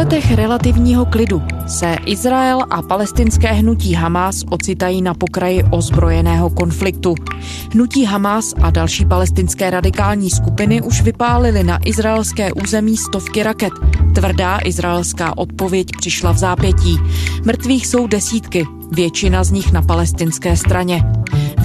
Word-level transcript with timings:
letech 0.00 0.34
relativního 0.34 1.06
klidu 1.06 1.42
se 1.66 1.96
Izrael 2.06 2.60
a 2.70 2.82
palestinské 2.82 3.52
hnutí 3.52 3.94
Hamas 3.94 4.44
ocitají 4.50 5.02
na 5.02 5.14
pokraji 5.14 5.64
ozbrojeného 5.70 6.50
konfliktu. 6.50 7.14
Hnutí 7.72 8.04
Hamas 8.04 8.54
a 8.62 8.70
další 8.70 9.06
palestinské 9.06 9.70
radikální 9.70 10.30
skupiny 10.30 10.82
už 10.82 11.02
vypálily 11.02 11.64
na 11.64 11.78
izraelské 11.84 12.52
území 12.52 12.96
stovky 12.96 13.42
raket. 13.42 13.72
Tvrdá 14.14 14.58
izraelská 14.64 15.38
odpověď 15.38 15.86
přišla 15.98 16.32
v 16.32 16.38
zápětí. 16.38 16.98
Mrtvých 17.44 17.86
jsou 17.86 18.06
desítky, 18.06 18.66
většina 18.92 19.44
z 19.44 19.50
nich 19.50 19.72
na 19.72 19.82
palestinské 19.82 20.56
straně. 20.56 21.02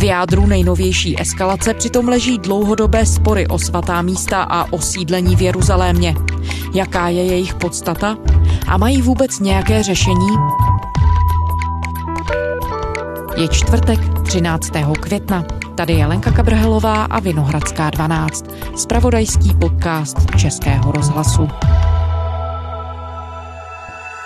Jádru 0.05 0.45
nejnovější 0.45 1.22
eskalace 1.22 1.73
přitom 1.73 2.08
leží 2.08 2.38
dlouhodobé 2.38 3.05
spory 3.05 3.48
o 3.48 3.59
svatá 3.59 4.02
místa 4.02 4.41
a 4.44 4.73
osídlení 4.73 5.36
v 5.36 5.41
Jeruzalémě. 5.41 6.16
Jaká 6.73 7.08
je 7.08 7.26
jejich 7.26 7.55
podstata? 7.55 8.18
A 8.68 8.77
mají 8.77 9.02
vůbec 9.02 9.40
nějaké 9.40 9.84
řešení? 9.84 10.27
Je 13.38 13.48
čtvrtek 13.48 13.99
13. 14.23 14.72
května. 14.99 15.46
Tady 15.76 15.94
je 15.94 16.05
Lenka 16.05 16.32
Kabrhelová 16.32 17.04
a 17.04 17.20
Vinohradská 17.20 17.90
12. 17.90 18.46
Spravodajský 18.76 19.54
podcast 19.54 20.18
Českého 20.38 20.91
rozhlasu. 20.91 21.48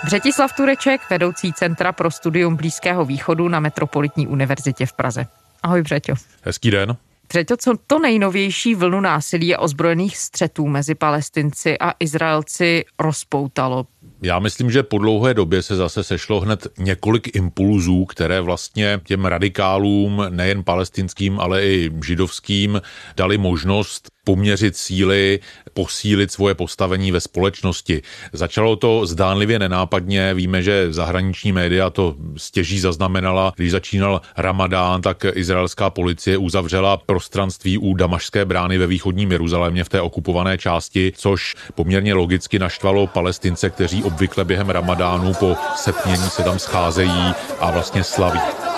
Břetislav 0.04 0.52
Tureček, 0.56 1.00
vedoucí 1.10 1.52
Centra 1.52 1.92
pro 1.92 2.10
studium 2.10 2.56
Blízkého 2.56 3.04
východu 3.04 3.48
na 3.48 3.60
Metropolitní 3.60 4.26
univerzitě 4.26 4.86
v 4.86 4.92
Praze. 4.92 5.26
Ahoj 5.62 5.82
Břeťo. 5.82 6.14
Hezký 6.42 6.70
den. 6.70 6.96
Břeťo, 7.28 7.56
co 7.56 7.74
to 7.86 7.98
nejnovější 7.98 8.74
vlnu 8.74 9.00
násilí 9.00 9.54
a 9.54 9.60
ozbrojených 9.60 10.16
střetů 10.16 10.66
mezi 10.66 10.94
Palestinci 10.94 11.78
a 11.78 11.92
Izraelci 12.00 12.84
rozpoutalo? 12.98 13.86
Já 14.22 14.38
myslím, 14.38 14.70
že 14.70 14.82
po 14.82 14.98
dlouhé 14.98 15.34
době 15.34 15.62
se 15.62 15.76
zase 15.76 16.04
sešlo 16.04 16.40
hned 16.40 16.66
několik 16.78 17.36
impulzů, 17.36 18.04
které 18.04 18.40
vlastně 18.40 19.00
těm 19.04 19.24
radikálům, 19.24 20.22
nejen 20.28 20.64
palestinským, 20.64 21.40
ale 21.40 21.66
i 21.66 21.90
židovským, 22.04 22.82
dali 23.16 23.38
možnost 23.38 24.08
poměřit 24.24 24.76
síly, 24.76 25.40
posílit 25.72 26.32
svoje 26.32 26.54
postavení 26.54 27.12
ve 27.12 27.20
společnosti. 27.20 28.02
Začalo 28.32 28.76
to 28.76 29.06
zdánlivě 29.06 29.58
nenápadně, 29.58 30.34
víme, 30.34 30.62
že 30.62 30.92
zahraniční 30.92 31.52
média 31.52 31.90
to 31.90 32.16
stěží 32.36 32.80
zaznamenala, 32.80 33.52
když 33.56 33.70
začínal 33.70 34.20
Ramadán, 34.36 35.02
tak 35.02 35.24
izraelská 35.34 35.90
policie 35.90 36.38
uzavřela 36.38 36.96
prostranství 36.96 37.78
u 37.78 37.94
Damašské 37.94 38.44
brány 38.44 38.78
ve 38.78 38.86
východním 38.86 39.32
Jeruzalémě 39.32 39.84
v 39.84 39.88
té 39.88 40.00
okupované 40.00 40.58
části, 40.58 41.12
což 41.16 41.54
poměrně 41.74 42.14
logicky 42.14 42.58
naštvalo 42.58 43.06
palestince, 43.06 43.70
kteří 43.70 44.04
obvykle 44.04 44.44
během 44.44 44.70
Ramadánu 44.70 45.34
po 45.34 45.56
setmění 45.76 46.30
se 46.30 46.42
tam 46.42 46.58
scházejí 46.58 47.32
a 47.60 47.70
vlastně 47.70 48.04
slaví. 48.04 48.69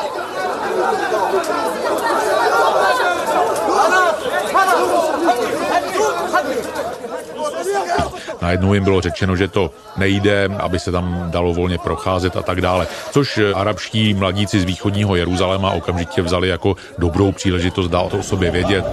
Najednou 8.42 8.74
jim 8.74 8.84
bylo 8.84 9.00
řečeno, 9.00 9.36
že 9.36 9.48
to 9.48 9.70
nejde, 9.96 10.48
aby 10.58 10.78
se 10.78 10.92
tam 10.92 11.30
dalo 11.30 11.54
volně 11.54 11.78
procházet 11.78 12.36
a 12.36 12.42
tak 12.42 12.60
dále. 12.60 12.86
Což 13.10 13.40
arabští 13.54 14.14
mladíci 14.14 14.60
z 14.60 14.64
východního 14.64 15.16
Jeruzaléma 15.16 15.70
okamžitě 15.70 16.22
vzali 16.22 16.48
jako 16.48 16.76
dobrou 16.98 17.32
příležitost 17.32 17.88
dát 17.88 18.14
o 18.14 18.22
sobě 18.22 18.50
vědět. 18.50 18.84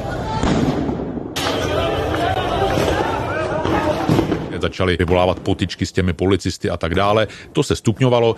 Začali 4.62 4.98
vyvolávat 4.98 5.40
potičky 5.40 5.86
s 5.86 5.92
těmi 5.92 6.14
policisty 6.14 6.70
a 6.70 6.78
tak 6.78 6.96
dále. 6.96 7.28
To 7.54 7.64
se 7.64 7.76
stupňovalo. 7.76 8.36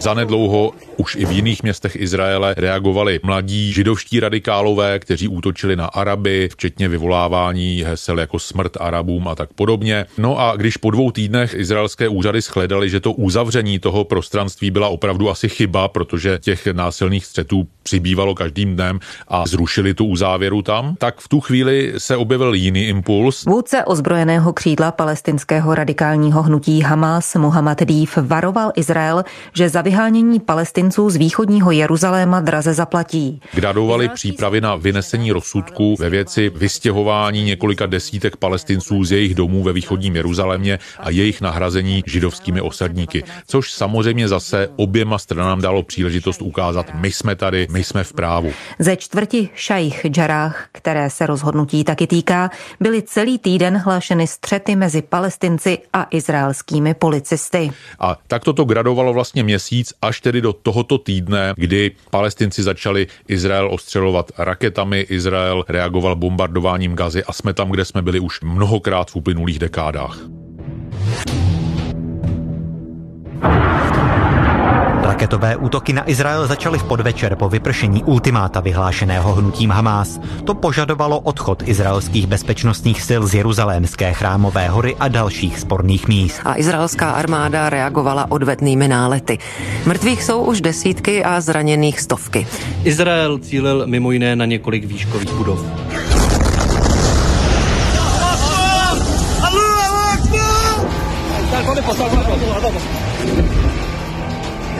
Zanedlouho 0.00 0.72
už 0.96 1.16
i 1.16 1.26
v 1.26 1.32
jiných 1.32 1.62
městech 1.62 1.96
Izraele 1.96 2.54
reagovali 2.58 3.20
mladí 3.22 3.72
židovští 3.72 4.20
radikálové, 4.20 4.98
kteří 4.98 5.28
útočili 5.28 5.76
na 5.76 5.86
Araby, 5.86 6.48
včetně 6.52 6.88
vyvolávání 6.88 7.84
hesel 7.86 8.20
jako 8.20 8.38
smrt 8.38 8.76
Arabům 8.80 9.28
a 9.28 9.34
tak 9.34 9.52
podobně. 9.52 10.06
No 10.18 10.40
a 10.40 10.56
když 10.56 10.76
po 10.76 10.90
dvou 10.90 11.10
týdnech 11.10 11.54
izraelské 11.54 12.08
úřady 12.08 12.40
shledali, 12.40 12.90
že 12.90 13.00
to 13.00 13.12
uzavření 13.12 13.78
toho 13.78 14.04
prostranství 14.04 14.70
byla 14.70 14.88
opravdu 14.88 15.30
asi 15.30 15.48
chyba, 15.48 15.88
protože 15.88 16.38
těch 16.38 16.66
násilných 16.66 17.26
střetů 17.26 17.66
přibývalo 17.82 18.34
každým 18.34 18.74
dnem 18.74 19.00
a 19.28 19.46
zrušili 19.46 19.94
tu 19.94 20.04
uzávěru 20.04 20.62
tam, 20.62 20.94
tak 20.98 21.18
v 21.18 21.28
tu 21.28 21.40
chvíli 21.40 21.92
se 21.98 22.16
objevil 22.16 22.54
jiný 22.54 22.88
impuls. 22.88 23.44
Vůdce 23.44 23.84
ozbrojeného 23.84 24.52
křídla 24.52 24.92
palestinského 24.92 25.74
radikálního 25.74 26.42
hnutí 26.42 26.80
Hamas 26.80 27.34
Mohamed 27.34 27.82
Dýv 27.82 28.18
varoval 28.22 28.72
Izrael, 28.76 29.24
že 29.52 29.68
za 29.74 29.82
vyhánění 29.82 30.40
palestinců 30.40 31.10
z 31.10 31.16
východního 31.16 31.70
Jeruzaléma 31.70 32.40
draze 32.40 32.74
zaplatí. 32.74 33.40
Gradovali 33.54 34.08
přípravy 34.08 34.60
na 34.60 34.76
vynesení 34.76 35.32
rozsudku 35.32 35.96
ve 35.98 36.10
věci 36.10 36.50
vystěhování 36.54 37.44
několika 37.44 37.86
desítek 37.86 38.36
palestinců 38.36 39.04
z 39.04 39.12
jejich 39.12 39.34
domů 39.34 39.62
ve 39.62 39.72
východním 39.72 40.16
Jeruzalémě 40.16 40.78
a 40.98 41.10
jejich 41.10 41.40
nahrazení 41.40 42.02
židovskými 42.06 42.60
osadníky, 42.60 43.24
což 43.46 43.72
samozřejmě 43.72 44.28
zase 44.28 44.68
oběma 44.76 45.18
stranám 45.18 45.60
dalo 45.60 45.82
příležitost 45.82 46.42
ukázat, 46.42 46.86
my 46.94 47.12
jsme 47.12 47.36
tady, 47.36 47.66
my 47.70 47.84
jsme 47.84 48.04
v 48.04 48.12
právu. 48.12 48.52
Ze 48.78 48.96
čtvrti 48.96 49.48
šajich 49.54 50.06
Džarách, 50.06 50.68
které 50.72 51.10
se 51.10 51.26
rozhodnutí 51.26 51.84
taky 51.84 52.06
týká, 52.06 52.50
byly 52.80 53.02
celý 53.02 53.38
týden 53.38 53.76
hlášeny 53.76 54.26
střety 54.26 54.76
mezi 54.76 55.02
palestinci 55.02 55.78
a 55.92 56.06
izraelskými 56.10 56.94
policisty. 56.94 57.70
A 57.98 58.18
tak 58.26 58.44
toto 58.44 58.64
gradovalo 58.64 59.12
vlastně 59.12 59.42
měsíc 59.42 59.63
až 60.02 60.20
tedy 60.20 60.40
do 60.40 60.52
tohoto 60.52 60.98
týdne, 60.98 61.54
kdy 61.56 61.90
palestinci 62.10 62.62
začali 62.62 63.06
Izrael 63.28 63.68
ostřelovat 63.72 64.32
raketami, 64.38 65.00
Izrael 65.00 65.64
reagoval 65.68 66.16
bombardováním 66.16 66.96
gazy 66.96 67.24
a 67.24 67.32
jsme 67.32 67.52
tam, 67.54 67.70
kde 67.70 67.84
jsme 67.84 68.02
byli 68.02 68.20
už 68.20 68.40
mnohokrát 68.40 69.10
v 69.10 69.16
uplynulých 69.16 69.58
dekádách. 69.58 70.18
Raketové 75.14 75.56
útoky 75.56 75.92
na 75.92 76.10
Izrael 76.10 76.46
začaly 76.46 76.78
v 76.78 76.90
podvečer 76.90 77.38
po 77.38 77.46
vypršení 77.46 78.02
ultimáta 78.04 78.58
vyhlášeného 78.58 79.32
hnutím 79.32 79.70
Hamás. 79.70 80.18
To 80.44 80.58
požadovalo 80.58 81.20
odchod 81.22 81.62
izraelských 81.62 82.26
bezpečnostních 82.26 82.98
sil 83.06 83.22
z 83.22 83.34
Jeruzalémské 83.34 84.10
chrámové 84.12 84.68
hory 84.68 84.98
a 84.98 85.08
dalších 85.08 85.58
sporných 85.58 86.08
míst. 86.08 86.42
A 86.44 86.58
izraelská 86.58 87.10
armáda 87.10 87.70
reagovala 87.70 88.26
odvetnými 88.26 88.88
nálety. 88.88 89.38
Mrtvých 89.86 90.22
jsou 90.22 90.42
už 90.50 90.60
desítky 90.60 91.24
a 91.24 91.40
zraněných 91.40 92.00
stovky. 92.00 92.46
Izrael 92.82 93.38
cílil 93.38 93.86
mimo 93.86 94.10
jiné 94.10 94.36
na 94.36 94.44
několik 94.44 94.84
výškových 94.84 95.32
budov. 95.32 95.62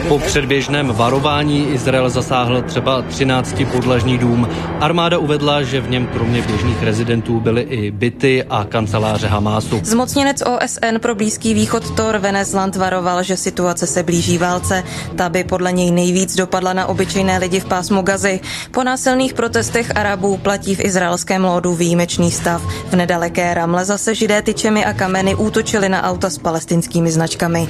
Po 0.07 0.19
předběžném 0.19 0.87
varování 0.87 1.67
Izrael 1.73 2.09
zasáhl 2.09 2.61
třeba 2.61 3.01
13 3.01 3.55
podlažní 3.71 4.17
dům. 4.17 4.49
Armáda 4.79 5.17
uvedla, 5.17 5.63
že 5.63 5.81
v 5.81 5.89
něm 5.89 6.07
kromě 6.07 6.41
běžných 6.41 6.83
rezidentů 6.83 7.39
byly 7.39 7.61
i 7.61 7.91
byty 7.91 8.43
a 8.43 8.65
kanceláře 8.69 9.27
Hamásu. 9.27 9.81
Zmocněnec 9.83 10.41
OSN 10.41 10.99
pro 11.01 11.15
Blízký 11.15 11.53
východ 11.53 11.95
Thor 11.95 12.17
Venesland 12.17 12.75
varoval, 12.75 13.23
že 13.23 13.37
situace 13.37 13.87
se 13.87 14.03
blíží 14.03 14.37
válce. 14.37 14.83
Ta 15.15 15.29
by 15.29 15.43
podle 15.43 15.71
něj 15.71 15.91
nejvíc 15.91 16.35
dopadla 16.35 16.73
na 16.73 16.85
obyčejné 16.85 17.37
lidi 17.37 17.59
v 17.59 17.65
pásmu 17.65 18.01
Gazy. 18.01 18.39
Po 18.71 18.83
násilných 18.83 19.33
protestech 19.33 19.91
Arabů 19.95 20.37
platí 20.37 20.75
v 20.75 20.85
izraelském 20.85 21.45
lódu 21.45 21.73
výjimečný 21.73 22.31
stav. 22.31 22.61
V 22.89 22.95
nedaleké 22.95 23.53
Ramle 23.53 23.85
zase 23.85 24.15
židé 24.15 24.41
tyčemi 24.41 24.85
a 24.85 24.93
kameny 24.93 25.35
útočili 25.35 25.89
na 25.89 26.03
auta 26.03 26.29
s 26.29 26.37
palestinskými 26.37 27.11
značkami. 27.11 27.67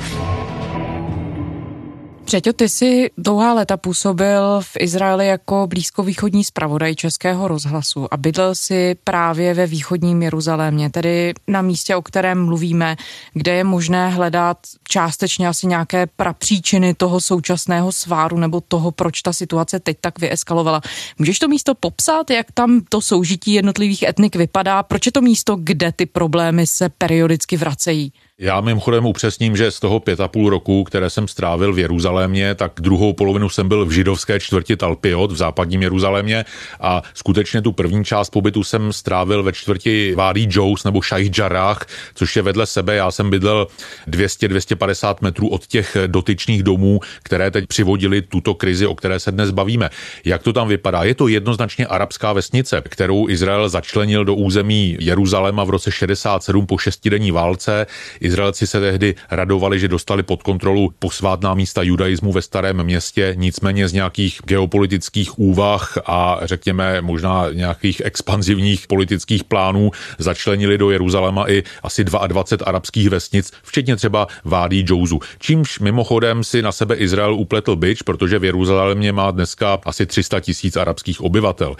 Přeťo, 2.25 2.53
ty 2.53 2.69
jsi 2.69 3.09
dlouhá 3.17 3.53
léta 3.53 3.77
působil 3.77 4.61
v 4.61 4.71
Izraeli 4.79 5.27
jako 5.27 5.67
blízkovýchodní 5.67 6.43
zpravodaj 6.43 6.95
Českého 6.95 7.47
rozhlasu 7.47 8.13
a 8.13 8.17
bydlel 8.17 8.55
si 8.55 8.95
právě 9.03 9.53
ve 9.53 9.67
východním 9.67 10.21
Jeruzalémě, 10.21 10.89
tedy 10.89 11.33
na 11.47 11.61
místě, 11.61 11.95
o 11.95 12.01
kterém 12.01 12.45
mluvíme, 12.45 12.95
kde 13.33 13.51
je 13.51 13.63
možné 13.63 14.09
hledat 14.09 14.57
částečně 14.87 15.47
asi 15.47 15.67
nějaké 15.67 16.07
prapříčiny 16.07 16.93
toho 16.93 17.21
současného 17.21 17.91
sváru 17.91 18.37
nebo 18.37 18.61
toho, 18.61 18.91
proč 18.91 19.21
ta 19.21 19.33
situace 19.33 19.79
teď 19.79 19.97
tak 20.01 20.19
vyeskalovala. 20.19 20.81
Můžeš 21.19 21.39
to 21.39 21.47
místo 21.47 21.75
popsat, 21.75 22.29
jak 22.29 22.51
tam 22.51 22.81
to 22.89 23.01
soužití 23.01 23.53
jednotlivých 23.53 24.03
etnik 24.03 24.35
vypadá? 24.35 24.83
Proč 24.83 25.05
je 25.05 25.11
to 25.11 25.21
místo, 25.21 25.55
kde 25.55 25.91
ty 25.91 26.05
problémy 26.05 26.67
se 26.67 26.89
periodicky 26.89 27.57
vracejí? 27.57 28.13
Já 28.39 28.61
mimochodem 28.61 29.05
upřesním, 29.05 29.57
že 29.57 29.71
z 29.71 29.79
toho 29.79 29.99
pět 29.99 30.19
a 30.19 30.27
půl 30.27 30.49
roku, 30.49 30.83
které 30.83 31.09
jsem 31.09 31.27
strávil 31.27 31.73
v 31.73 31.79
Jeruzalémě, 31.79 32.55
tak 32.55 32.71
druhou 32.79 33.13
polovinu 33.13 33.49
jsem 33.49 33.67
byl 33.67 33.85
v 33.85 33.91
židovské 33.91 34.39
čtvrti 34.39 34.75
Talpiot 34.75 35.31
v 35.31 35.35
západním 35.35 35.81
Jeruzalémě 35.81 36.45
a 36.79 37.01
skutečně 37.13 37.61
tu 37.61 37.71
první 37.71 38.05
část 38.05 38.29
pobytu 38.29 38.63
jsem 38.63 38.93
strávil 38.93 39.43
ve 39.43 39.53
čtvrti 39.53 40.13
Vádí 40.15 40.47
Jous 40.51 40.83
nebo 40.83 41.01
Šajh 41.01 41.37
Jarrah, 41.37 41.85
což 42.15 42.35
je 42.35 42.41
vedle 42.41 42.65
sebe. 42.65 42.95
Já 42.95 43.11
jsem 43.11 43.29
bydlel 43.29 43.67
200-250 44.07 45.15
metrů 45.21 45.47
od 45.47 45.67
těch 45.67 45.97
dotyčných 46.07 46.63
domů, 46.63 46.99
které 47.23 47.51
teď 47.51 47.67
přivodili 47.67 48.21
tuto 48.21 48.53
krizi, 48.53 48.87
o 48.87 48.95
které 48.95 49.19
se 49.19 49.31
dnes 49.31 49.51
bavíme. 49.51 49.89
Jak 50.25 50.43
to 50.43 50.53
tam 50.53 50.67
vypadá? 50.67 51.03
Je 51.03 51.15
to 51.15 51.27
jednoznačně 51.27 51.87
arabská 51.87 52.33
vesnice, 52.33 52.81
kterou 52.89 53.29
Izrael 53.29 53.69
začlenil 53.69 54.25
do 54.25 54.35
území 54.35 54.97
Jeruzaléma 54.99 55.63
v 55.63 55.69
roce 55.69 55.91
67 55.91 56.65
po 56.65 56.77
šestidenní 56.77 57.31
válce. 57.31 57.87
Izraelci 58.25 58.67
se 58.67 58.79
tehdy 58.79 59.15
radovali, 59.31 59.79
že 59.79 59.87
dostali 59.87 60.23
pod 60.23 60.43
kontrolu 60.43 60.93
posvátná 60.99 61.53
místa 61.53 61.81
judaismu 61.83 62.31
ve 62.31 62.41
starém 62.41 62.83
městě, 62.83 63.33
nicméně 63.37 63.87
z 63.87 63.93
nějakých 63.93 64.39
geopolitických 64.45 65.39
úvah 65.39 65.97
a 66.05 66.39
řekněme 66.43 67.01
možná 67.01 67.45
nějakých 67.53 68.01
expanzivních 68.05 68.87
politických 68.87 69.43
plánů 69.43 69.91
začlenili 70.17 70.77
do 70.77 70.91
Jeruzaléma 70.91 71.49
i 71.49 71.63
asi 71.83 72.03
22 72.03 72.67
arabských 72.67 73.09
vesnic, 73.09 73.51
včetně 73.63 73.95
třeba 73.95 74.27
Vádí 74.43 74.81
Džouzu. 74.81 75.19
Čímž 75.39 75.79
mimochodem 75.79 76.43
si 76.43 76.61
na 76.61 76.71
sebe 76.71 76.95
Izrael 76.95 77.35
upletl 77.35 77.75
byč, 77.75 78.01
protože 78.01 78.39
v 78.39 78.43
Jeruzalémě 78.43 79.11
má 79.11 79.31
dneska 79.31 79.79
asi 79.85 80.05
300 80.05 80.39
tisíc 80.39 80.77
arabských 80.77 81.21
obyvatel. 81.21 81.75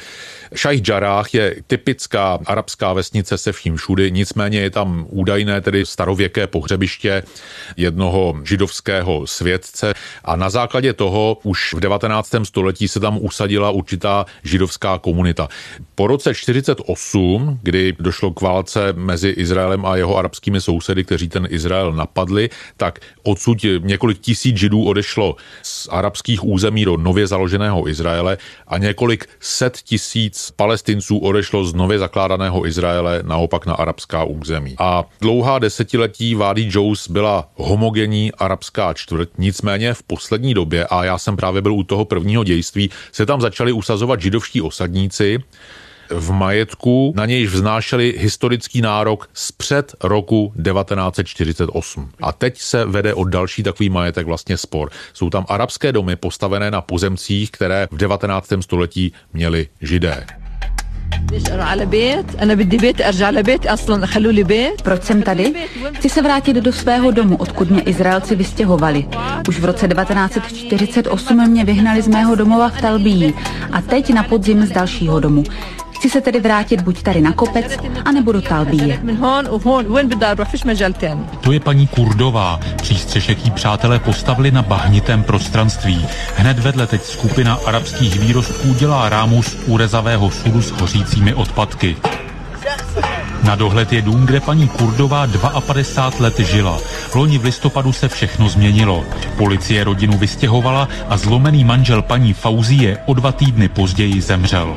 Šajh 0.55 0.87
Jarrah 0.87 1.33
je 1.33 1.55
typická 1.67 2.39
arabská 2.45 2.93
vesnice 2.93 3.37
se 3.37 3.51
vším 3.51 3.75
všudy, 3.75 4.11
nicméně 4.11 4.59
je 4.59 4.69
tam 4.69 5.05
údajné 5.09 5.61
tedy 5.61 5.85
starověké 6.35 6.47
pohřebiště 6.47 7.23
jednoho 7.77 8.35
židovského 8.43 9.27
světce 9.27 9.93
a 10.23 10.35
na 10.35 10.49
základě 10.49 10.93
toho 10.93 11.37
už 11.43 11.73
v 11.73 11.79
19. 11.79 12.35
století 12.43 12.87
se 12.87 12.99
tam 12.99 13.17
usadila 13.21 13.71
určitá 13.71 14.25
židovská 14.43 14.99
komunita. 14.99 15.47
Po 15.95 16.07
roce 16.07 16.33
48, 16.33 17.59
kdy 17.63 17.95
došlo 17.99 18.31
k 18.31 18.41
válce 18.41 18.93
mezi 18.93 19.29
Izraelem 19.29 19.85
a 19.85 19.95
jeho 19.95 20.17
arabskými 20.17 20.61
sousedy, 20.61 21.03
kteří 21.03 21.29
ten 21.29 21.47
Izrael 21.49 21.93
napadli, 21.93 22.49
tak 22.77 22.99
odsud 23.23 23.57
několik 23.79 24.19
tisíc 24.19 24.57
židů 24.57 24.83
odešlo 24.83 25.35
z 25.63 25.87
arabských 25.91 26.43
území 26.43 26.85
do 26.85 26.97
nově 26.97 27.27
založeného 27.27 27.87
Izraele 27.87 28.37
a 28.67 28.77
několik 28.77 29.25
set 29.39 29.77
tisíc 29.83 30.51
palestinců 30.55 31.17
odešlo 31.17 31.65
z 31.65 31.73
nově 31.73 31.99
zakládaného 31.99 32.67
Izraele 32.67 33.23
naopak 33.23 33.65
na 33.65 33.73
arabská 33.73 34.23
území. 34.23 34.75
A 34.79 35.03
dlouhá 35.21 35.59
desetiletí 35.59 36.24
Vády 36.33 36.67
Jous 36.71 37.09
byla 37.09 37.49
homogenní 37.55 38.31
arabská 38.31 38.93
čtvrt, 38.93 39.29
nicméně 39.37 39.93
v 39.93 40.03
poslední 40.03 40.53
době, 40.53 40.85
a 40.85 41.03
já 41.03 41.17
jsem 41.17 41.35
právě 41.35 41.61
byl 41.61 41.73
u 41.73 41.83
toho 41.83 42.05
prvního 42.05 42.43
dějství, 42.43 42.89
se 43.11 43.25
tam 43.25 43.41
začali 43.41 43.71
usazovat 43.71 44.21
židovští 44.21 44.61
osadníci, 44.61 45.43
v 46.09 46.31
majetku, 46.31 47.13
na 47.15 47.25
nějž 47.25 47.49
vznášeli 47.49 48.15
historický 48.17 48.81
nárok 48.81 49.29
z 49.33 49.51
před 49.51 49.95
roku 50.03 50.53
1948. 50.63 52.11
A 52.21 52.31
teď 52.31 52.59
se 52.59 52.85
vede 52.85 53.13
o 53.13 53.23
další 53.23 53.63
takový 53.63 53.89
majetek 53.89 54.27
vlastně 54.27 54.57
spor. 54.57 54.89
Jsou 55.13 55.29
tam 55.29 55.45
arabské 55.49 55.91
domy 55.91 56.15
postavené 56.15 56.71
na 56.71 56.81
pozemcích, 56.81 57.51
které 57.51 57.87
v 57.91 57.97
19. 57.97 58.53
století 58.61 59.13
měli 59.33 59.67
židé. 59.81 60.44
Proč 64.83 65.03
jsem 65.03 65.21
tady? 65.21 65.53
Chci 65.93 66.09
se 66.09 66.21
vrátit 66.21 66.55
do 66.55 66.73
svého 66.73 67.11
domu, 67.11 67.37
odkud 67.37 67.69
mě 67.69 67.81
Izraelci 67.81 68.35
vystěhovali. 68.35 69.05
Už 69.49 69.59
v 69.59 69.65
roce 69.65 69.87
1948 69.87 71.49
mě 71.49 71.65
vyhnali 71.65 72.01
z 72.01 72.07
mého 72.07 72.35
domova 72.35 72.69
v 72.69 72.81
Talbíji 72.81 73.33
a 73.71 73.81
teď 73.81 74.13
na 74.13 74.23
podzim 74.23 74.65
z 74.65 74.71
dalšího 74.71 75.19
domu. 75.19 75.43
Chci 76.05 76.11
se 76.11 76.21
tedy 76.21 76.39
vrátit 76.39 76.81
buď 76.81 77.03
tady 77.03 77.21
na 77.21 77.31
kopec, 77.31 77.77
anebo 78.05 78.31
do 78.31 78.41
Talbíje. 78.41 79.01
To 81.41 81.51
je 81.51 81.59
paní 81.59 81.87
Kurdová. 81.87 82.59
Přístřešek 82.75 83.45
jí 83.45 83.51
přátelé 83.51 83.99
postavili 83.99 84.51
na 84.51 84.61
bahnitém 84.61 85.23
prostranství. 85.23 86.07
Hned 86.35 86.59
vedle 86.59 86.87
teď 86.87 87.03
skupina 87.03 87.59
arabských 87.65 88.19
výrostků 88.19 88.73
dělá 88.73 89.09
rámus 89.09 89.57
urezavého 89.67 90.31
sudu 90.31 90.61
s 90.61 90.71
hořícími 90.71 91.33
odpadky. 91.33 91.95
Na 93.43 93.55
dohled 93.55 93.93
je 93.93 94.01
dům, 94.01 94.25
kde 94.25 94.39
paní 94.39 94.67
Kurdová 94.67 95.27
52 95.67 96.23
let 96.23 96.39
žila. 96.39 96.79
Loni 97.15 97.37
v 97.37 97.43
listopadu 97.43 97.93
se 97.93 98.07
všechno 98.07 98.49
změnilo. 98.49 99.03
Policie 99.37 99.83
rodinu 99.83 100.17
vystěhovala 100.17 100.89
a 101.09 101.17
zlomený 101.17 101.63
manžel 101.63 102.01
paní 102.01 102.33
Fauzie 102.33 102.97
o 103.05 103.13
dva 103.13 103.31
týdny 103.31 103.69
později 103.69 104.21
zemřel. 104.21 104.75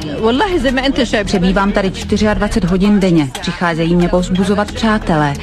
Přebývám 1.25 1.73
tady 1.73 1.91
24 1.91 2.67
hodin 2.67 3.01
denně. 3.01 3.29
Přicházejí 3.41 3.97
mě 3.97 4.09
povzbuzovat 4.09 4.73
přátelé. 4.73 5.35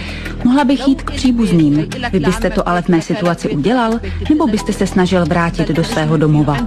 Mohla 0.45 0.63
bych 0.63 0.87
jít 0.87 1.01
k 1.03 1.11
příbuzným. 1.11 1.87
Vy 2.11 2.19
byste 2.19 2.49
to 2.49 2.69
ale 2.69 2.81
v 2.81 2.87
mé 2.87 3.01
situaci 3.01 3.49
udělal? 3.49 3.99
Nebo 4.29 4.47
byste 4.47 4.73
se 4.73 4.87
snažil 4.87 5.25
vrátit 5.25 5.67
do 5.67 5.83
svého 5.83 6.17
domova? 6.17 6.57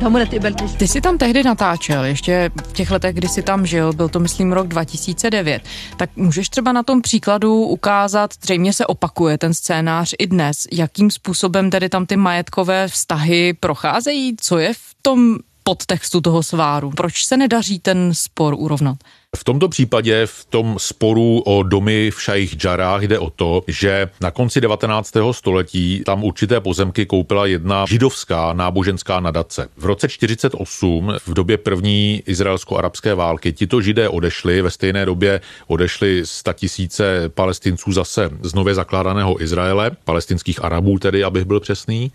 Ty 0.78 0.88
jsi 0.88 1.00
tam 1.00 1.18
tehdy 1.18 1.42
natáčel, 1.42 2.04
ještě 2.04 2.50
v 2.68 2.72
těch 2.72 2.90
letech, 2.90 3.14
kdy 3.14 3.28
jsi 3.28 3.42
tam 3.42 3.66
žil, 3.66 3.92
byl 3.92 4.08
to 4.08 4.20
myslím 4.20 4.52
rok 4.52 4.68
2009. 4.68 5.62
Tak 5.96 6.10
můžeš 6.16 6.48
třeba 6.48 6.72
na 6.72 6.82
tom 6.82 7.02
příkladu 7.02 7.62
ukázat, 7.62 8.30
zřejmě 8.42 8.72
se 8.72 8.86
opakuje 8.86 9.38
ten 9.38 9.54
scénář 9.54 10.14
i 10.18 10.26
dnes, 10.26 10.66
jakým 10.72 11.10
způsobem 11.10 11.70
tedy 11.70 11.88
tam 11.88 12.06
ty 12.06 12.16
majetkové 12.16 12.88
vztahy 12.88 13.54
procházejí, 13.60 14.36
co 14.40 14.58
je 14.58 14.74
v 14.74 14.94
tom 15.02 15.36
podtextu 15.62 16.20
toho 16.20 16.42
sváru? 16.42 16.90
Proč 16.90 17.24
se 17.24 17.36
nedaří 17.36 17.78
ten 17.78 18.14
spor 18.14 18.54
urovnat? 18.58 18.96
V 19.36 19.44
tomto 19.44 19.68
případě, 19.68 20.26
v 20.26 20.44
tom 20.44 20.76
sporu 20.78 21.40
o 21.40 21.62
domy 21.62 22.10
v 22.10 22.22
Šajich 22.22 22.56
Džarách 22.56 23.02
jde 23.02 23.18
o 23.18 23.30
to, 23.30 23.62
že 23.66 24.08
na 24.20 24.30
konci 24.30 24.60
19. 24.60 25.14
století 25.32 26.02
tam 26.06 26.24
určité 26.24 26.60
pozemky 26.60 27.06
koupila 27.06 27.46
jedna 27.46 27.86
židovská 27.88 28.52
náboženská 28.52 29.20
nadace. 29.20 29.68
V 29.76 29.84
roce 29.84 30.08
48, 30.08 31.12
v 31.26 31.34
době 31.34 31.58
první 31.58 32.22
izraelsko-arabské 32.26 33.14
války, 33.14 33.52
tito 33.52 33.80
židé 33.80 34.08
odešli, 34.08 34.62
ve 34.62 34.70
stejné 34.70 35.06
době 35.06 35.40
odešli 35.66 36.22
tisíce 36.54 37.28
palestinců 37.28 37.92
zase 37.92 38.30
z 38.42 38.54
nově 38.54 38.74
zakládaného 38.74 39.42
Izraele, 39.42 39.90
palestinských 40.04 40.64
Arabů 40.64 40.98
tedy, 40.98 41.24
abych 41.24 41.44
byl 41.44 41.60
přesný, 41.60 42.12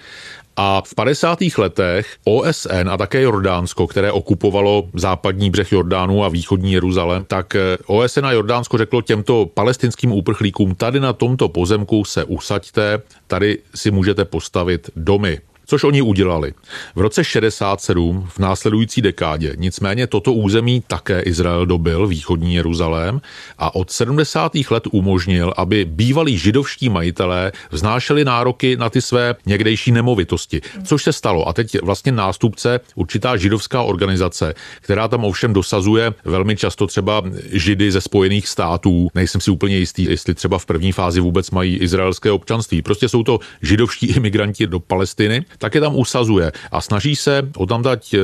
a 0.56 0.82
v 0.86 0.96
50. 0.96 1.40
letech 1.58 2.08
OSN 2.24 2.90
a 2.90 2.98
také 2.98 3.22
Jordánsko, 3.22 3.88
které 3.88 4.12
okupovalo 4.12 4.90
západní 4.94 5.50
břeh 5.50 5.72
Jordánu 5.72 6.24
a 6.24 6.30
východní 6.30 6.74
Jeruzalém, 6.74 7.03
tak 7.28 7.56
eh, 7.56 7.78
OSN 7.86 8.26
a 8.26 8.32
Jordánsko 8.32 8.78
řeklo 8.78 9.02
těmto 9.02 9.46
palestinským 9.46 10.12
úprchlíkům, 10.12 10.76
tady 10.76 11.00
na 11.00 11.14
tomto 11.14 11.50
pozemku 11.50 12.06
se 12.06 12.24
usaďte, 12.24 13.02
tady 13.28 13.60
si 13.76 13.92
můžete 13.92 14.26
postavit 14.26 14.90
domy 14.96 15.42
což 15.66 15.84
oni 15.84 16.02
udělali. 16.02 16.54
V 16.96 17.00
roce 17.00 17.24
67 17.24 18.28
v 18.30 18.40
následující 18.40 19.02
dekádě 19.02 19.54
nicméně 19.58 20.08
toto 20.08 20.34
území 20.34 20.84
také 20.88 21.22
Izrael 21.22 21.66
dobil, 21.66 22.08
východní 22.08 22.56
Jeruzalém, 22.56 23.22
a 23.58 23.76
od 23.76 23.92
70. 23.92 24.52
let 24.70 24.84
umožnil, 24.92 25.54
aby 25.58 25.86
bývalí 25.86 26.38
židovští 26.38 26.90
majitelé 26.90 27.52
vznášeli 27.72 28.26
nároky 28.26 28.78
na 28.78 28.90
ty 28.90 29.02
své 29.02 29.36
někdejší 29.46 29.92
nemovitosti, 29.92 30.62
což 30.84 31.04
se 31.04 31.14
stalo. 31.14 31.48
A 31.48 31.54
teď 31.54 31.82
vlastně 31.82 32.12
nástupce, 32.12 32.80
určitá 32.96 33.38
židovská 33.38 33.82
organizace, 33.82 34.54
která 34.82 35.08
tam 35.08 35.26
ovšem 35.26 35.54
dosazuje 35.54 36.14
velmi 36.26 36.56
často 36.56 36.88
třeba 36.88 37.24
židy 37.52 37.92
ze 37.92 38.02
Spojených 38.02 38.48
států. 38.48 39.10
Nejsem 39.16 39.42
si 39.42 39.52
úplně 39.52 39.78
jistý, 39.78 40.04
jestli 40.04 40.34
třeba 40.34 40.58
v 40.58 40.66
první 40.66 40.92
fázi 40.92 41.20
vůbec 41.20 41.52
mají 41.52 41.78
izraelské 41.78 42.32
občanství. 42.32 42.82
Prostě 42.82 43.10
jsou 43.10 43.24
to 43.24 43.40
židovští 43.62 44.08
imigranti 44.08 44.68
do 44.68 44.80
Palestiny 44.80 45.46
tak 45.64 45.76
je 45.76 45.82
tam 45.82 45.96
usazuje 45.96 46.52
a 46.52 46.78
snaží 46.84 47.16
se 47.16 47.48
o 47.56 47.64
tam 47.64 47.80
dať 47.80 48.02
eh, 48.14 48.20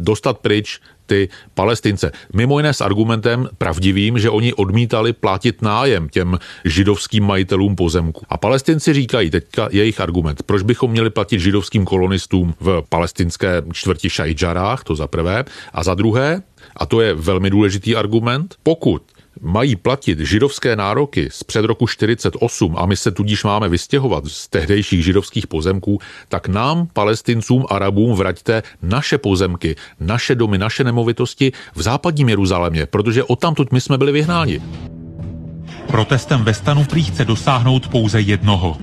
dostat 0.00 0.40
pryč 0.40 0.80
ty 1.08 1.28
palestince. 1.54 2.12
Mimo 2.32 2.60
jiné 2.60 2.72
s 2.72 2.80
argumentem 2.80 3.48
pravdivým, 3.58 4.16
že 4.20 4.30
oni 4.32 4.52
odmítali 4.56 5.12
platit 5.12 5.62
nájem 5.62 6.08
těm 6.08 6.38
židovským 6.64 7.24
majitelům 7.24 7.76
pozemku. 7.76 8.24
A 8.28 8.36
palestinci 8.36 8.92
říkají, 8.92 9.30
teďka 9.30 9.68
jejich 9.72 10.00
argument, 10.00 10.42
proč 10.42 10.62
bychom 10.62 10.90
měli 10.90 11.10
platit 11.10 11.40
židovským 11.40 11.84
kolonistům 11.84 12.54
v 12.60 12.82
palestinské 12.88 13.62
čtvrti 13.72 14.10
Šajdžarách, 14.10 14.84
to 14.84 14.96
za 14.96 15.06
prvé, 15.06 15.44
a 15.72 15.80
za 15.82 15.94
druhé, 15.94 16.42
a 16.76 16.86
to 16.86 17.00
je 17.00 17.14
velmi 17.14 17.50
důležitý 17.50 17.96
argument, 17.96 18.54
pokud 18.62 19.02
mají 19.40 19.76
platit 19.76 20.18
židovské 20.18 20.76
nároky 20.76 21.28
z 21.32 21.44
před 21.44 21.64
roku 21.64 21.86
48 21.86 22.76
a 22.78 22.86
my 22.86 22.96
se 22.96 23.10
tudíž 23.10 23.44
máme 23.44 23.68
vystěhovat 23.68 24.26
z 24.26 24.48
tehdejších 24.48 25.04
židovských 25.04 25.46
pozemků, 25.46 25.98
tak 26.28 26.48
nám, 26.48 26.88
palestincům, 26.92 27.66
arabům, 27.70 28.16
vraťte 28.16 28.62
naše 28.82 29.18
pozemky, 29.18 29.76
naše 30.00 30.34
domy, 30.34 30.58
naše 30.58 30.84
nemovitosti 30.84 31.52
v 31.74 31.82
západním 31.82 32.28
Jeruzalémě, 32.28 32.86
protože 32.86 33.24
odtamtud 33.24 33.72
my 33.72 33.80
jsme 33.80 33.98
byli 33.98 34.12
vyhnáni. 34.12 34.60
Protestem 35.90 36.44
ve 36.44 36.54
stanu 36.54 36.84
prý 36.84 37.04
chce 37.04 37.24
dosáhnout 37.24 37.88
pouze 37.88 38.20
jednoho. 38.20 38.76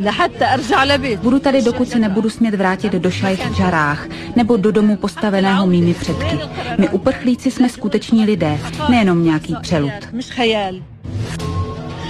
Budu 1.22 1.40
tady, 1.40 1.62
dokud 1.62 1.90
se 1.90 2.00
nebudu 2.00 2.30
smět 2.30 2.56
vrátit 2.56 2.94
do 2.94 3.12
Šajch 3.12 3.56
Džarách 3.56 4.08
nebo 4.36 4.58
do 4.58 4.72
domu 4.72 4.96
postaveného 4.96 5.68
mými 5.68 5.94
předky. 5.94 6.40
My 6.78 6.90
uprchlíci 6.90 7.52
jsme 7.52 7.70
skuteční 7.70 8.26
lidé, 8.26 8.60
nejenom 8.90 9.24
nějaký 9.24 9.56
přelud. 9.62 9.92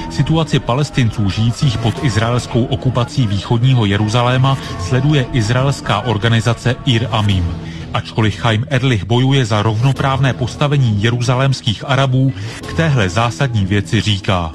Situaci 0.09 0.59
palestinců 0.59 1.29
žijících 1.29 1.77
pod 1.77 2.03
izraelskou 2.03 2.63
okupací 2.63 3.27
východního 3.27 3.85
Jeruzaléma 3.85 4.57
sleduje 4.79 5.25
izraelská 5.33 6.01
organizace 6.01 6.75
Ir 6.85 7.07
Amim. 7.11 7.74
Ačkoliv 7.95 8.35
Chaim 8.35 8.65
Erlich 8.69 9.05
bojuje 9.05 9.45
za 9.45 9.63
rovnoprávné 9.63 10.33
postavení 10.33 11.03
jeruzalémských 11.03 11.83
Arabů, 11.87 12.33
k 12.67 12.73
téhle 12.73 13.09
zásadní 13.09 13.65
věci 13.65 14.01
říká. 14.01 14.51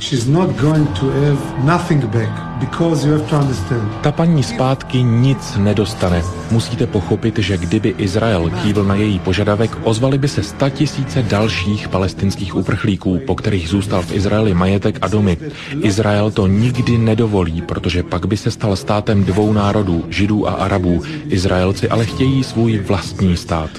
Ta 4.00 4.12
paní 4.12 4.42
zpátky 4.42 5.02
nic 5.02 5.56
nedostane. 5.56 6.22
Musíte 6.50 6.86
pochopit, 6.86 7.38
že 7.38 7.56
kdyby 7.56 7.94
Izrael 7.98 8.50
kývl 8.62 8.84
na 8.84 8.94
její 8.94 9.18
požadavek, 9.18 9.78
ozvali 9.82 10.18
by 10.18 10.28
se 10.28 10.42
sta 10.42 10.68
tisíce 10.68 11.22
dalších 11.22 11.88
palestinských 11.88 12.56
uprchlíků, 12.56 13.20
po 13.26 13.34
kterých 13.34 13.68
zůstal 13.68 14.02
v 14.02 14.12
Izraeli 14.12 14.54
majetek 14.54 14.98
a 15.02 15.08
domy. 15.08 15.36
Izrael 15.82 16.30
to 16.30 16.46
nikdy 16.46 16.98
nedovolí, 16.98 17.62
protože 17.62 18.02
pak 18.02 18.26
by 18.26 18.36
se 18.36 18.50
stal 18.50 18.76
státem 18.76 19.24
dvou 19.24 19.52
národů, 19.52 20.04
židů 20.08 20.48
a 20.48 20.52
arabů. 20.52 21.02
Izraelci 21.28 21.88
ale 21.88 22.06
chtějí 22.06 22.44
svůj 22.44 22.78
vlastní 22.78 23.36
stát. 23.36 23.70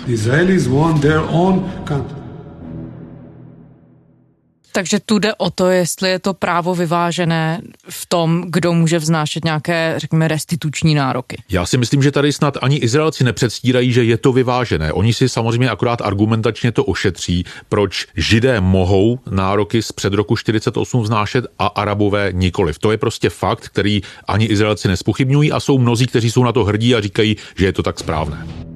Takže 4.72 5.00
tu 5.00 5.20
jde 5.20 5.36
o 5.36 5.50
to, 5.50 5.70
jestli 5.70 6.10
je 6.10 6.20
to 6.20 6.34
právo 6.34 6.76
vyvážené 6.76 7.62
v 7.90 8.06
tom, 8.06 8.44
kdo 8.48 8.74
může 8.74 9.00
vznášet 9.00 9.46
nějaké, 9.46 9.94
řekněme, 9.98 10.28
restituční 10.28 10.96
nároky. 10.96 11.38
Já 11.50 11.66
si 11.66 11.78
myslím, 11.78 12.04
že 12.04 12.12
tady 12.12 12.34
snad 12.34 12.58
ani 12.62 12.78
Izraelci 12.78 13.24
nepředstírají, 13.24 13.92
že 13.92 14.04
je 14.04 14.18
to 14.18 14.32
vyvážené. 14.34 14.94
Oni 14.94 15.14
si 15.14 15.30
samozřejmě 15.30 15.70
akorát 15.70 16.02
argumentačně 16.02 16.72
to 16.72 16.84
ošetří, 16.84 17.46
proč 17.70 18.08
židé 18.16 18.62
mohou 18.62 19.20
nároky 19.30 19.82
z 19.82 19.92
před 19.92 20.14
roku 20.14 20.36
48 20.36 21.02
vznášet 21.02 21.46
a 21.60 21.68
arabové 21.68 22.30
nikoliv. 22.32 22.80
To 22.80 22.92
je 22.92 22.98
prostě 22.98 23.30
fakt, 23.30 23.70
který 23.70 24.02
ani 24.28 24.46
Izraelci 24.46 24.88
nespochybňují 24.88 25.52
a 25.52 25.60
jsou 25.60 25.78
mnozí, 25.78 26.08
kteří 26.08 26.32
jsou 26.32 26.44
na 26.44 26.52
to 26.52 26.64
hrdí 26.64 26.96
a 26.96 27.02
říkají, 27.02 27.36
že 27.56 27.66
je 27.66 27.74
to 27.74 27.84
tak 27.84 28.00
správné. 28.00 28.71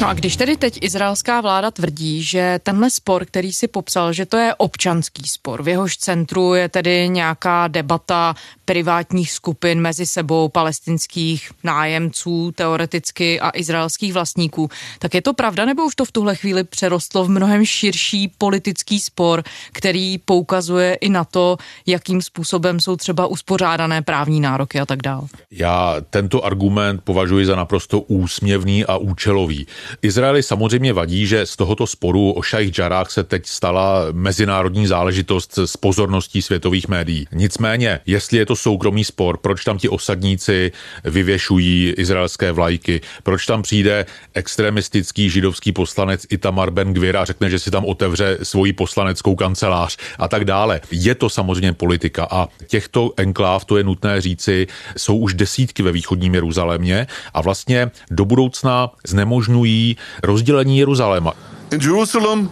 No 0.00 0.08
a 0.08 0.14
když 0.14 0.36
tedy 0.36 0.56
teď 0.56 0.78
izraelská 0.82 1.40
vláda 1.40 1.70
tvrdí, 1.70 2.22
že 2.22 2.60
tenhle 2.62 2.90
spor, 2.90 3.24
který 3.24 3.52
si 3.52 3.68
popsal, 3.68 4.12
že 4.12 4.26
to 4.26 4.36
je 4.36 4.54
občanský 4.54 5.28
spor, 5.28 5.62
v 5.62 5.68
jehož 5.68 5.96
centru 5.96 6.54
je 6.54 6.68
tedy 6.68 7.08
nějaká 7.08 7.68
debata 7.68 8.34
privátních 8.66 9.32
skupin 9.32 9.80
mezi 9.80 10.06
sebou, 10.06 10.48
palestinských 10.48 11.50
nájemců 11.64 12.52
teoreticky 12.54 13.40
a 13.40 13.50
izraelských 13.54 14.12
vlastníků, 14.12 14.68
tak 14.98 15.14
je 15.14 15.22
to 15.22 15.34
pravda, 15.34 15.64
nebo 15.64 15.84
už 15.84 15.94
to 15.94 16.04
v 16.04 16.12
tuhle 16.12 16.34
chvíli 16.34 16.64
přerostlo 16.64 17.24
v 17.24 17.28
mnohem 17.28 17.64
širší 17.64 18.28
politický 18.38 19.00
spor, 19.00 19.42
který 19.72 20.18
poukazuje 20.18 20.94
i 20.94 21.08
na 21.08 21.24
to, 21.24 21.56
jakým 21.86 22.22
způsobem 22.22 22.80
jsou 22.80 22.96
třeba 22.96 23.26
uspořádané 23.26 24.02
právní 24.02 24.40
nároky 24.40 24.80
a 24.80 24.86
tak 24.86 25.02
dále? 25.02 25.26
Já 25.50 25.96
tento 26.10 26.44
argument 26.44 27.00
považuji 27.04 27.46
za 27.46 27.56
naprosto 27.56 28.00
úsměvný 28.00 28.84
a 28.84 28.96
účelový. 28.96 29.66
Izraeli 30.02 30.42
samozřejmě 30.42 30.92
vadí, 30.92 31.26
že 31.26 31.46
z 31.46 31.56
tohoto 31.56 31.86
sporu 31.86 32.32
o 32.32 32.42
šajch 32.42 32.70
džarách 32.70 33.10
se 33.10 33.24
teď 33.24 33.46
stala 33.46 34.06
mezinárodní 34.12 34.86
záležitost 34.86 35.58
s 35.58 35.76
pozorností 35.76 36.42
světových 36.42 36.88
médií. 36.88 37.26
Nicméně, 37.32 38.00
jestli 38.06 38.38
je 38.38 38.46
to 38.46 38.55
soukromý 38.56 39.04
spor, 39.04 39.36
proč 39.36 39.64
tam 39.64 39.78
ti 39.78 39.88
osadníci 39.88 40.72
vyvěšují 41.04 41.94
izraelské 41.96 42.52
vlajky, 42.52 43.00
proč 43.22 43.46
tam 43.46 43.62
přijde 43.62 44.06
extremistický 44.34 45.30
židovský 45.30 45.72
poslanec 45.72 46.26
Itamar 46.30 46.70
Ben 46.70 46.94
Gvir 46.94 47.16
a 47.16 47.24
řekne, 47.24 47.50
že 47.50 47.58
si 47.58 47.70
tam 47.70 47.84
otevře 47.84 48.38
svoji 48.42 48.72
poslaneckou 48.72 49.34
kancelář 49.34 49.96
a 50.18 50.28
tak 50.28 50.44
dále. 50.44 50.80
Je 50.90 51.14
to 51.14 51.28
samozřejmě 51.28 51.72
politika 51.72 52.28
a 52.30 52.48
těchto 52.66 53.12
enkláv, 53.16 53.64
to 53.64 53.76
je 53.76 53.84
nutné 53.84 54.20
říci, 54.20 54.66
jsou 54.96 55.16
už 55.16 55.34
desítky 55.34 55.82
ve 55.82 55.92
východním 55.92 56.34
Jeruzalémě 56.34 57.06
a 57.34 57.40
vlastně 57.40 57.90
do 58.10 58.24
budoucna 58.24 58.90
znemožňují 59.06 59.96
rozdělení 60.22 60.78
Jeruzaléma. 60.78 61.32
In 61.70 61.80
Jerusalem, 61.80 62.50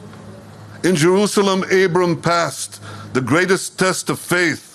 in 0.83 0.97
Jerusalem 0.97 1.65
Abram 1.85 2.17
passed 2.17 2.83
the 3.13 3.21
greatest 3.21 3.77
test 3.77 4.11
of 4.11 4.21
faith 4.21 4.74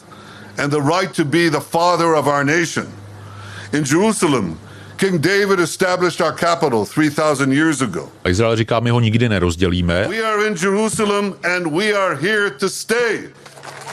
and 0.59 0.71
the 0.71 0.81
right 0.81 1.13
to 1.15 1.25
be 1.25 1.49
the 1.49 1.61
father 1.61 2.15
of 2.15 2.27
our 2.27 2.43
nation. 2.43 2.87
In 3.73 3.83
Jerusalem, 3.83 4.59
King 4.97 5.21
David 5.21 5.59
established 5.59 6.19
our 6.21 6.33
capital 6.33 6.85
3000 6.85 7.51
years 7.51 7.81
ago. 7.81 8.11
A 8.23 8.29
Izrael 8.29 8.55
říká, 8.55 8.79
my 8.79 8.89
ho 8.89 8.99
nikdy 8.99 9.29
nerozdělíme. 9.29 10.07
We 10.07 10.23
are 10.23 10.47
in 10.47 10.55
Jerusalem 10.61 11.33
and 11.43 11.67
we 11.67 11.93
are 11.93 12.15
here 12.15 12.49
to 12.49 12.69
stay. 12.69 13.29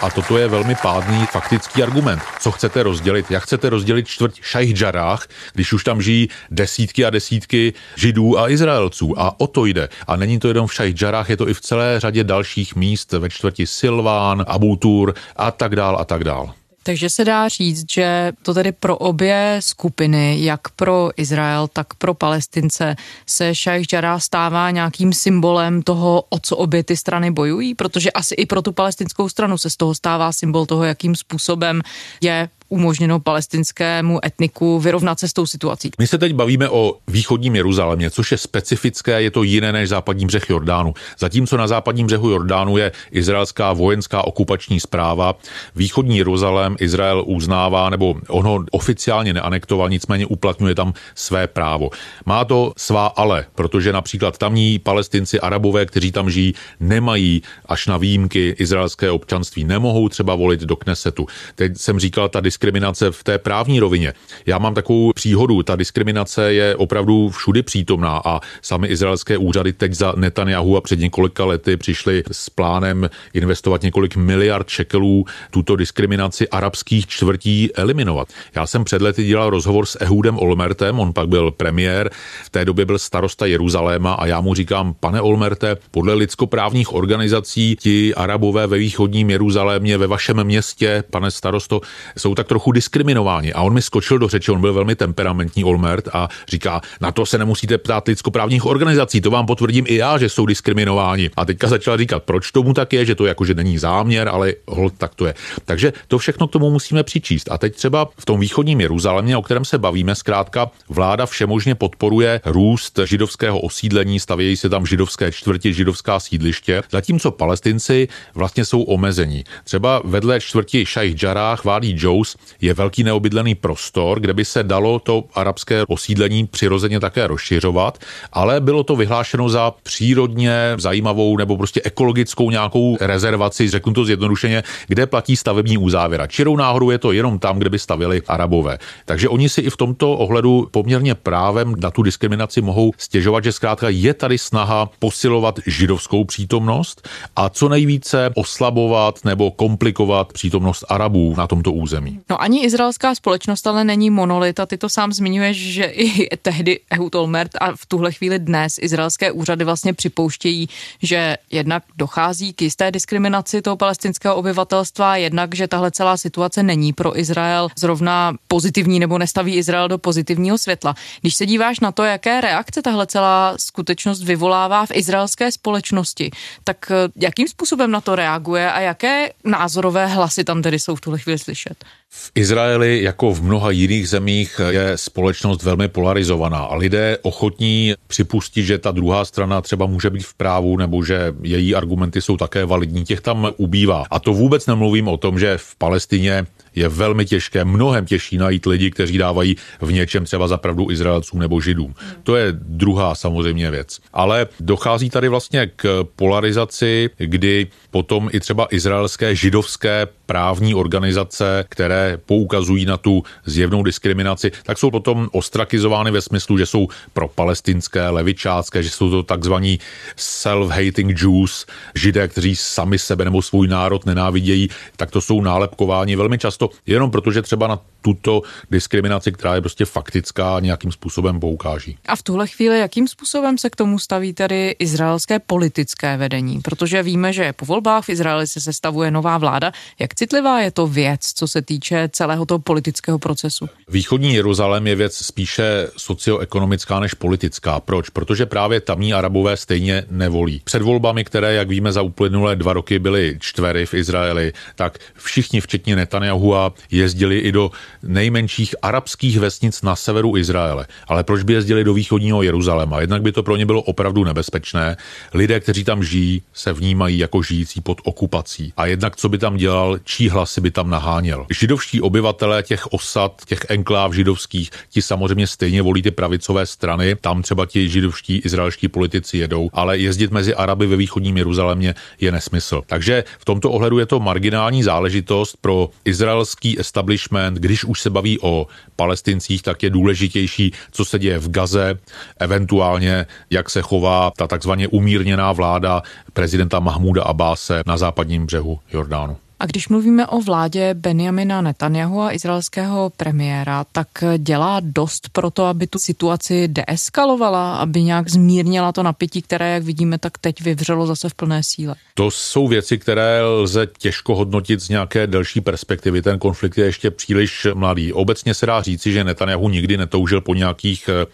A 0.02 0.10
toto 0.10 0.38
je 0.38 0.48
velmi 0.48 0.74
pádný 0.82 1.26
faktický 1.26 1.82
argument. 1.82 2.22
Co 2.40 2.52
chcete 2.52 2.82
rozdělit? 2.82 3.30
Jak 3.30 3.42
chcete 3.42 3.70
rozdělit 3.70 4.08
čtvrť 4.08 4.38
Šajhdžarách, 4.42 5.26
když 5.52 5.72
už 5.72 5.84
tam 5.84 6.02
žijí 6.02 6.28
desítky 6.50 7.04
a 7.04 7.10
desítky 7.10 7.72
židů 7.96 8.38
a 8.38 8.50
Izraelců? 8.50 9.20
A 9.20 9.40
o 9.40 9.46
to 9.46 9.66
jde. 9.66 9.88
A 10.06 10.16
není 10.16 10.38
to 10.38 10.48
jenom 10.48 10.66
v 10.66 10.74
Šajhdžarách, 10.74 11.30
je 11.30 11.36
to 11.36 11.48
i 11.48 11.54
v 11.54 11.60
celé 11.60 12.00
řadě 12.00 12.24
dalších 12.24 12.76
míst 12.76 13.12
ve 13.12 13.30
čtvrti 13.30 13.66
Silván, 13.66 14.44
Abutur 14.48 15.14
a 15.36 15.50
tak 15.50 15.76
dál 15.76 15.96
a 16.00 16.04
tak 16.04 16.24
dál. 16.24 16.54
Takže 16.87 17.11
se 17.11 17.25
dá 17.25 17.49
říct, 17.49 17.93
že 17.93 18.33
to 18.43 18.55
tedy 18.55 18.73
pro 18.73 18.97
obě 18.97 19.57
skupiny, 19.61 20.45
jak 20.45 20.61
pro 20.69 21.11
Izrael, 21.16 21.69
tak 21.69 21.95
pro 21.95 22.14
Palestince, 22.14 22.97
se 23.26 23.55
Šajch 23.55 23.93
Jarrah 23.93 24.23
stává 24.23 24.71
nějakým 24.71 25.12
symbolem 25.12 25.83
toho, 25.83 26.23
o 26.28 26.38
co 26.38 26.57
obě 26.57 26.85
ty 26.85 26.97
strany 26.97 27.31
bojují, 27.31 27.75
protože 27.75 28.11
asi 28.11 28.35
i 28.35 28.47
pro 28.47 28.62
tu 28.62 28.73
palestinskou 28.73 29.28
stranu 29.28 29.59
se 29.59 29.71
z 29.71 29.76
toho 29.76 29.95
stává 29.95 30.33
symbol 30.33 30.66
toho, 30.66 30.85
jakým 30.85 31.16
způsobem 31.16 31.81
je 32.21 32.49
umožněno 32.68 33.20
palestinskému 33.20 34.26
etniku 34.26 34.78
vyrovnat 34.78 35.20
se 35.20 35.28
s 35.28 35.32
tou 35.32 35.46
situací. 35.46 35.90
My 35.99 36.06
se 36.06 36.18
teď 36.18 36.35
bavíme 36.35 36.68
o 36.68 36.94
východním 37.08 37.56
Jeruzalémě, 37.56 38.11
což 38.11 38.32
je 38.32 38.38
specifické, 38.38 39.23
je 39.23 39.30
to 39.30 39.42
jiné 39.42 39.73
než 39.73 39.88
západní 39.88 40.26
břeh 40.26 40.50
Jordánu. 40.50 40.94
Zatímco 41.18 41.56
na 41.56 41.66
západním 41.66 42.06
břehu 42.06 42.30
Jordánu 42.30 42.76
je 42.76 42.92
izraelská 43.11 43.73
vojenská 43.73 44.26
okupační 44.26 44.80
zpráva, 44.80 45.35
východní 45.76 46.18
Jeruzalém 46.18 46.76
Izrael 46.80 47.25
uznává, 47.26 47.90
nebo 47.90 48.14
ono 48.28 48.64
oficiálně 48.70 49.32
neanektoval, 49.32 49.90
nicméně 49.90 50.26
uplatňuje 50.26 50.75
tam 50.75 50.92
své 51.14 51.46
právo. 51.46 51.90
Má 52.26 52.44
to 52.44 52.73
svá 52.76 53.06
ale, 53.06 53.46
protože 53.54 53.92
například 53.92 54.38
tamní 54.38 54.78
palestinci, 54.78 55.40
arabové, 55.40 55.87
kteří 55.87 56.12
tam 56.12 56.30
žijí, 56.30 56.54
nemají 56.80 57.42
až 57.66 57.87
na 57.87 57.96
výjimky 57.96 58.56
izraelské 58.58 59.11
občanství, 59.11 59.64
nemohou 59.64 60.08
třeba 60.08 60.35
volit 60.35 60.61
do 60.61 60.76
Knesetu. 60.76 61.26
Teď 61.54 61.73
jsem 61.76 61.99
říkal, 61.99 62.28
ta 62.28 62.40
diskriminace 62.56 63.10
v 63.10 63.25
té 63.25 63.38
právní 63.38 63.80
rovině. 63.80 64.12
Já 64.46 64.58
mám 64.58 64.75
takovou 64.75 65.12
příhodu, 65.12 65.62
ta 65.62 65.76
diskriminace 65.76 66.52
je 66.52 66.76
opravdu 66.76 67.28
všudy 67.28 67.62
přítomná 67.62 68.22
a 68.25 68.40
sami 68.62 68.88
izraelské 68.88 69.38
úřady 69.38 69.72
teď 69.72 69.94
za 69.94 70.12
Netanyahu 70.16 70.76
a 70.76 70.80
před 70.80 70.98
několika 70.98 71.44
lety 71.44 71.76
přišli 71.76 72.22
s 72.32 72.50
plánem 72.50 73.10
investovat 73.34 73.82
několik 73.82 74.16
miliard 74.16 74.68
šekelů 74.68 75.25
tuto 75.50 75.76
diskriminaci 75.76 76.48
arabských 76.48 77.06
čtvrtí 77.06 77.75
eliminovat. 77.75 78.28
Já 78.54 78.66
jsem 78.66 78.84
před 78.84 79.02
lety 79.02 79.25
dělal 79.25 79.50
rozhovor 79.50 79.86
s 79.86 79.98
Ehudem 80.00 80.38
Olmertem, 80.38 81.00
on 81.00 81.12
pak 81.12 81.28
byl 81.28 81.50
premiér, 81.50 82.10
v 82.44 82.50
té 82.50 82.64
době 82.64 82.84
byl 82.84 82.98
starosta 82.98 83.46
Jeruzaléma 83.46 84.12
a 84.14 84.26
já 84.26 84.40
mu 84.40 84.54
říkám, 84.54 84.94
pane 85.00 85.20
Olmerte, 85.20 85.76
podle 85.90 86.14
lidskoprávních 86.14 86.92
organizací 86.92 87.76
ti 87.80 88.14
arabové 88.14 88.66
ve 88.66 88.78
východním 88.78 89.30
Jeruzalémě, 89.30 89.98
ve 89.98 90.06
vašem 90.06 90.44
městě, 90.44 91.04
pane 91.10 91.30
starosto, 91.30 91.80
jsou 92.16 92.34
tak 92.34 92.45
trochu 92.46 92.72
diskriminováni. 92.72 93.52
A 93.52 93.62
on 93.62 93.72
mi 93.72 93.82
skočil 93.82 94.18
do 94.18 94.28
řeči, 94.28 94.50
on 94.50 94.60
byl 94.60 94.72
velmi 94.72 94.96
temperamentní 94.96 95.64
Olmert 95.64 96.08
a 96.12 96.28
říká, 96.48 96.80
na 97.00 97.12
to 97.12 97.26
se 97.26 97.38
nemusíte 97.38 97.78
ptát 97.78 98.08
lidskoprávních 98.08 98.66
organizací, 98.66 99.20
to 99.20 99.30
vám 99.30 99.46
potvrdím 99.46 99.84
i 99.88 99.96
já, 99.96 100.18
že 100.18 100.28
jsou 100.28 100.46
diskriminováni. 100.46 101.30
A 101.36 101.44
teďka 101.44 101.68
začal 101.68 101.96
říkat, 101.96 102.22
proč 102.22 102.50
tomu 102.50 102.74
tak 102.74 102.92
je, 102.92 103.04
že 103.04 103.14
to 103.14 103.26
jako, 103.26 103.44
že 103.44 103.54
není 103.54 103.78
záměr, 103.78 104.28
ale 104.28 104.54
hold, 104.66 104.94
tak 104.98 105.14
to 105.14 105.26
je. 105.26 105.34
Takže 105.64 105.92
to 106.08 106.18
všechno 106.18 106.46
k 106.48 106.50
tomu 106.50 106.70
musíme 106.70 107.02
přičíst. 107.02 107.52
A 107.52 107.58
teď 107.58 107.76
třeba 107.76 108.08
v 108.18 108.24
tom 108.24 108.40
východním 108.40 108.80
Jeruzalémě, 108.80 109.36
o 109.36 109.42
kterém 109.42 109.64
se 109.64 109.78
bavíme, 109.78 110.14
zkrátka 110.14 110.70
vláda 110.88 111.26
všemožně 111.26 111.74
podporuje 111.74 112.40
růst 112.44 112.98
židovského 113.04 113.60
osídlení, 113.60 114.20
stavějí 114.20 114.56
se 114.56 114.68
tam 114.68 114.86
židovské 114.86 115.32
čtvrti, 115.32 115.74
židovská 115.74 116.20
sídliště, 116.20 116.82
zatímco 116.90 117.30
palestinci 117.30 118.08
vlastně 118.34 118.64
jsou 118.64 118.82
omezení. 118.82 119.44
Třeba 119.64 120.02
vedle 120.04 120.40
čtvrti 120.40 120.86
Šajch 120.86 121.22
Jarách, 121.22 121.64
Vádí 121.64 121.94
Joes, 121.98 122.36
Je 122.61 122.75
velký 122.75 123.05
neobydlený 123.05 123.55
prostor, 123.55 124.21
kde 124.21 124.35
by 124.35 124.45
se 124.45 124.62
dalo 124.62 124.99
to 124.99 125.25
arabské 125.35 125.85
osídlení 125.88 126.47
přirozeně 126.47 127.00
také 127.00 127.26
rozšiřovat, 127.26 127.99
ale 128.33 128.61
bylo 128.61 128.83
to 128.83 128.97
vyhlášeno 128.97 129.49
za 129.49 129.75
přírodně 129.83 130.75
zajímavou 130.78 131.37
nebo 131.37 131.57
prostě 131.57 131.81
ekologickou 131.85 132.50
nějakou 132.50 132.97
rezervaci, 133.00 133.69
řeknu 133.69 133.93
to 133.93 134.05
zjednodušeně, 134.05 134.62
kde 134.88 135.07
platí 135.07 135.37
stavební 135.37 135.78
uzávěra. 135.78 136.26
Čirou 136.26 136.57
náhodou 136.57 136.90
je 136.90 136.99
to 136.99 137.12
jenom 137.12 137.38
tam, 137.38 137.59
kde 137.59 137.71
by 137.71 137.78
stavili 137.78 138.23
arabové. 138.28 138.78
Takže 139.05 139.28
oni 139.28 139.49
si 139.49 139.61
i 139.61 139.71
v 139.71 139.76
tomto 139.76 140.12
ohledu 140.12 140.69
poměrně 140.71 141.14
právem 141.14 141.75
na 141.78 141.90
tu 141.90 142.02
diskriminaci 142.02 142.61
mohou 142.61 142.93
stěžovat, 142.99 143.45
že 143.45 143.52
zkrátka 143.52 143.88
je 143.88 144.14
tady 144.14 144.38
snaha 144.38 144.90
posilovat 144.99 145.59
židovskou 145.66 146.25
přítomnost 146.25 147.09
a 147.37 147.49
co 147.49 147.69
nejvíce 147.69 148.31
oslabovat 148.35 149.25
nebo 149.25 149.50
komplikovat 149.50 150.33
přítomnost 150.33 150.85
Arabů 150.88 151.35
na 151.37 151.47
tomto 151.47 151.73
území. 151.73 152.21
No 152.30 152.42
ani 152.42 152.64
izraelská 152.64 153.14
společnost 153.14 153.66
ale 153.66 153.85
není 153.85 154.11
monolit 154.11 154.61
a 154.61 154.66
ty 154.66 154.78
to 154.78 154.88
sám 154.88 155.12
zmiňuješ, 155.12 155.56
že 155.56 155.85
i 155.85 156.37
tehdy 156.37 156.80
Ehud 156.90 157.14
Olmert 157.14 157.50
a 157.61 157.73
v 157.76 157.87
tuhle 157.87 158.12
chvíli 158.12 158.38
dnes 158.38 158.78
izraelské 158.83 159.33
úřady 159.33 159.64
vlastně 159.64 159.92
připouštějí, 159.92 160.68
že 161.02 161.37
jednak 161.50 161.83
dochází 161.97 162.52
k 162.52 162.62
jisté 162.62 162.90
diskriminaci 162.90 163.62
toho 163.62 163.76
palestinského 163.76 164.37
obyvatelstva, 164.37 165.16
jednak, 165.16 165.54
že 165.54 165.68
tahle 165.68 165.90
celá 165.90 166.16
situace 166.16 166.62
není 166.62 166.92
pro 166.92 167.18
Izrael 167.18 167.68
zrovna 167.78 168.35
pozitivní 168.49 169.00
nebo 169.00 169.18
nestaví 169.18 169.56
Izrael 169.56 169.88
do 169.88 169.99
pozitivního 169.99 170.59
světla. 170.59 170.95
Když 171.21 171.35
se 171.35 171.47
díváš 171.47 171.80
na 171.80 171.92
to, 171.92 172.02
jaké 172.02 172.40
reakce 172.40 172.83
tahle 172.83 173.06
celá 173.06 173.54
skutečnost 173.59 174.23
vyvolává 174.23 174.87
v 174.87 174.90
izraelské 174.95 175.52
společnosti, 175.52 176.30
tak 176.64 176.90
eh, 176.90 177.09
jakým 177.16 177.49
způsobem 177.49 177.90
na 177.90 178.00
to 178.00 178.16
reaguje 178.16 178.73
a 178.73 178.80
jaké 178.80 179.30
názorové 179.45 180.06
hlasy 180.06 180.45
tam 180.45 180.62
tedy 180.62 180.78
jsou 180.78 180.95
v 180.95 181.00
tuhle 181.00 181.18
chvíli 181.18 181.38
slyšet? 181.38 181.85
V 182.10 182.32
Izraeli, 182.34 183.02
jako 183.02 183.34
v 183.34 183.42
mnoha 183.42 183.70
jiných 183.70 184.08
zemích, 184.08 184.60
je 184.70 184.92
společnost 184.98 185.62
velmi 185.62 185.88
polarizovaná 185.88 186.58
a 186.58 186.75
lidé 186.75 187.18
ochotní 187.22 187.94
připustit, 188.06 188.62
že 188.62 188.78
ta 188.78 188.90
druhá 188.90 189.25
strana 189.25 189.60
třeba 189.60 189.86
může 189.86 190.10
být 190.10 190.25
v 190.25 190.34
právu 190.34 190.76
nebo 190.76 191.04
že 191.04 191.34
její 191.42 191.75
argumenty 191.75 192.22
jsou 192.22 192.36
také 192.36 192.64
validní, 192.64 193.04
těch 193.04 193.20
tam 193.20 193.52
ubývá. 193.56 194.04
A 194.10 194.18
to 194.18 194.32
vůbec 194.32 194.66
nemluvím 194.66 195.08
o 195.08 195.16
tom, 195.16 195.38
že 195.38 195.58
v 195.58 195.76
Palestině 195.76 196.46
je 196.75 196.88
velmi 196.88 197.25
těžké, 197.25 197.64
mnohem 197.64 198.06
těžší 198.06 198.36
najít 198.38 198.66
lidi, 198.66 198.90
kteří 198.90 199.18
dávají 199.18 199.56
v 199.80 199.92
něčem 199.92 200.25
třeba 200.25 200.48
za 200.48 200.56
pravdu 200.56 200.90
Izraelcům 200.90 201.40
nebo 201.40 201.60
Židům. 201.60 201.94
To 202.22 202.36
je 202.36 202.52
druhá 202.52 203.14
samozřejmě 203.14 203.70
věc. 203.70 203.98
Ale 204.12 204.46
dochází 204.60 205.10
tady 205.10 205.28
vlastně 205.28 205.70
k 205.76 206.04
polarizaci, 206.16 207.10
kdy 207.18 207.66
potom 207.90 208.28
i 208.32 208.40
třeba 208.40 208.68
izraelské 208.70 209.34
židovské 209.34 210.06
právní 210.26 210.75
organizace, 210.75 211.64
které 211.68 211.95
poukazují 212.26 212.86
na 212.86 212.96
tu 212.96 213.22
zjevnou 213.46 213.82
diskriminaci, 213.82 214.52
tak 214.62 214.78
jsou 214.78 214.90
potom 214.90 215.28
ostrakizovány 215.32 216.10
ve 216.10 216.20
smyslu, 216.20 216.58
že 216.58 216.66
jsou 216.66 216.88
pro 217.12 217.28
palestinské, 217.28 218.08
levičácké, 218.08 218.82
že 218.82 218.90
jsou 218.90 219.10
to 219.10 219.22
takzvaní 219.22 219.78
self-hating 220.16 221.14
Jews, 221.22 221.66
židé, 221.94 222.28
kteří 222.28 222.56
sami 222.56 222.98
sebe 222.98 223.24
nebo 223.24 223.42
svůj 223.42 223.68
národ 223.68 224.06
nenávidějí, 224.06 224.68
tak 224.96 225.10
to 225.10 225.20
jsou 225.20 225.40
nálepkováni 225.40 226.16
velmi 226.16 226.38
často 226.38 226.70
jenom 226.86 227.10
protože 227.10 227.42
třeba 227.42 227.66
na 227.66 227.80
tuto 228.02 228.42
diskriminaci, 228.70 229.32
která 229.32 229.54
je 229.54 229.60
prostě 229.60 229.84
faktická, 229.84 230.60
nějakým 230.60 230.92
způsobem 230.92 231.40
poukáží. 231.40 231.98
A 232.06 232.16
v 232.16 232.22
tuhle 232.22 232.46
chvíli, 232.46 232.78
jakým 232.78 233.08
způsobem 233.08 233.58
se 233.58 233.70
k 233.70 233.76
tomu 233.76 233.98
staví 233.98 234.32
tady 234.32 234.76
izraelské 234.78 235.38
politické 235.38 236.16
vedení? 236.16 236.60
Protože 236.60 237.02
víme, 237.02 237.32
že 237.32 237.52
po 237.52 237.64
volbách 237.66 238.04
v 238.04 238.08
Izraeli 238.08 238.46
se 238.46 238.60
sestavuje 238.60 239.10
nová 239.10 239.38
vláda. 239.38 239.72
Jak 239.98 240.14
citlivá 240.14 240.60
je 240.60 240.70
to 240.70 240.86
věc, 240.86 241.20
co 241.34 241.48
se 241.48 241.62
týče 241.62 241.86
celého 242.12 242.47
toho 242.47 242.59
politického 242.59 243.19
procesu? 243.19 243.69
Východní 243.88 244.35
Jeruzalém 244.35 244.87
je 244.87 244.95
věc 244.97 245.16
spíše 245.16 245.88
socioekonomická 245.97 247.00
než 247.00 247.14
politická. 247.14 247.81
Proč? 247.81 248.11
Protože 248.11 248.47
právě 248.47 248.81
tamní 248.81 249.14
arabové 249.14 249.57
stejně 249.57 250.05
nevolí. 250.11 250.61
Před 250.64 250.83
volbami, 250.83 251.25
které, 251.25 251.55
jak 251.55 251.69
víme, 251.69 251.93
za 251.93 252.02
uplynulé 252.02 252.57
dva 252.57 252.73
roky 252.73 252.99
byly 252.99 253.37
čtvery 253.40 253.87
v 253.87 253.95
Izraeli, 253.95 254.52
tak 254.75 254.99
všichni, 255.14 255.61
včetně 255.61 255.97
Netanyahu 255.97 256.47
jezdili 256.90 257.38
i 257.38 257.52
do 257.52 257.71
nejmenších 258.02 258.75
arabských 258.83 259.38
vesnic 259.38 259.83
na 259.83 259.96
severu 259.96 260.37
Izraele. 260.37 260.87
Ale 261.09 261.25
proč 261.25 261.42
by 261.42 261.53
jezdili 261.53 261.85
do 261.85 261.94
východního 261.94 262.42
Jeruzaléma? 262.42 263.01
Jednak 263.01 263.22
by 263.22 263.33
to 263.33 263.42
pro 263.42 263.57
ně 263.57 263.66
bylo 263.66 263.83
opravdu 263.83 264.25
nebezpečné. 264.25 264.96
Lidé, 265.35 265.61
kteří 265.61 265.85
tam 265.85 266.05
žijí, 266.05 266.42
se 266.53 266.72
vnímají 266.72 267.18
jako 267.18 267.42
žijící 267.42 267.81
pod 267.81 267.99
okupací. 268.05 268.72
A 268.77 268.87
jednak 268.87 269.16
co 269.16 269.29
by 269.29 269.38
tam 269.38 269.57
dělal, 269.57 269.99
čí 270.05 270.29
hlasy 270.29 270.61
by 270.61 270.70
tam 270.70 270.90
naháněl. 270.90 271.46
Židovští 271.76 272.00
obyvatelé 272.00 272.62
těch 272.62 272.86
osad, 272.86 273.32
těch 273.46 273.58
enkláv 273.68 274.12
židovských, 274.12 274.70
ti 274.88 275.02
samozřejmě 275.02 275.46
stejně 275.46 275.82
volí 275.82 276.02
ty 276.02 276.10
pravicové 276.10 276.66
strany. 276.66 277.16
Tam 277.20 277.42
třeba 277.42 277.66
ti 277.66 277.88
židovští 277.88 278.36
izraelští 278.36 278.88
politici 278.88 279.38
jedou, 279.38 279.68
ale 279.72 279.98
jezdit 279.98 280.30
mezi 280.30 280.54
Araby 280.54 280.86
ve 280.86 280.96
východním 280.96 281.36
Jeruzalémě 281.36 281.94
je 282.20 282.32
nesmysl. 282.32 282.82
Takže 282.86 283.24
v 283.38 283.44
tomto 283.44 283.70
ohledu 283.70 283.98
je 283.98 284.06
to 284.06 284.20
marginální 284.20 284.82
záležitost 284.82 285.56
pro 285.60 285.90
izraelský 286.04 286.80
establishment, 286.80 287.58
když 287.58 287.84
už 287.84 288.00
se 288.00 288.10
baví 288.10 288.40
o 288.40 288.66
palestincích, 288.96 289.62
tak 289.62 289.82
je 289.82 289.90
důležitější, 289.90 290.72
co 290.92 291.04
se 291.04 291.18
děje 291.18 291.38
v 291.38 291.50
Gaze, 291.50 291.98
eventuálně 292.40 293.26
jak 293.50 293.70
se 293.70 293.82
chová 293.82 294.32
ta 294.36 294.46
takzvaně 294.46 294.88
umírněná 294.88 295.52
vláda 295.52 296.02
prezidenta 296.32 296.80
Mahmuda 296.80 297.22
Abáse 297.22 297.82
na 297.86 297.96
západním 297.96 298.46
břehu 298.46 298.78
Jordánu. 298.92 299.36
A 299.61 299.66
když 299.66 299.88
mluvíme 299.88 300.27
o 300.27 300.40
vládě 300.40 300.95
Benjamina 300.95 301.61
Netanyahu 301.61 302.21
a 302.21 302.33
izraelského 302.33 303.12
premiéra, 303.16 303.85
tak 303.92 304.09
dělá 304.38 304.81
dost 304.81 305.29
pro 305.33 305.51
to, 305.51 305.64
aby 305.64 305.87
tu 305.87 305.99
situaci 305.99 306.69
deeskalovala, 306.69 307.77
aby 307.77 308.03
nějak 308.03 308.29
zmírnila 308.29 308.92
to 308.92 309.03
napětí, 309.03 309.42
které, 309.42 309.75
jak 309.75 309.83
vidíme, 309.83 310.19
tak 310.19 310.38
teď 310.38 310.61
vyvřelo 310.61 311.07
zase 311.07 311.29
v 311.29 311.35
plné 311.35 311.62
síle. 311.62 311.95
To 312.14 312.31
jsou 312.31 312.69
věci, 312.69 312.99
které 312.99 313.42
lze 313.42 313.87
těžko 313.99 314.35
hodnotit 314.37 314.81
z 314.81 314.88
nějaké 314.88 315.27
delší 315.27 315.61
perspektivy. 315.61 316.23
Ten 316.23 316.38
konflikt 316.38 316.79
je 316.79 316.85
ještě 316.85 317.11
příliš 317.11 317.66
mladý. 317.75 318.12
Obecně 318.12 318.55
se 318.55 318.66
dá 318.66 318.83
říci, 318.83 319.12
že 319.12 319.25
Netanyahu 319.25 319.69
nikdy 319.69 319.97
netoužil 319.97 320.40
po 320.40 320.55
nějakých 320.55 321.09
eh, 321.09 321.27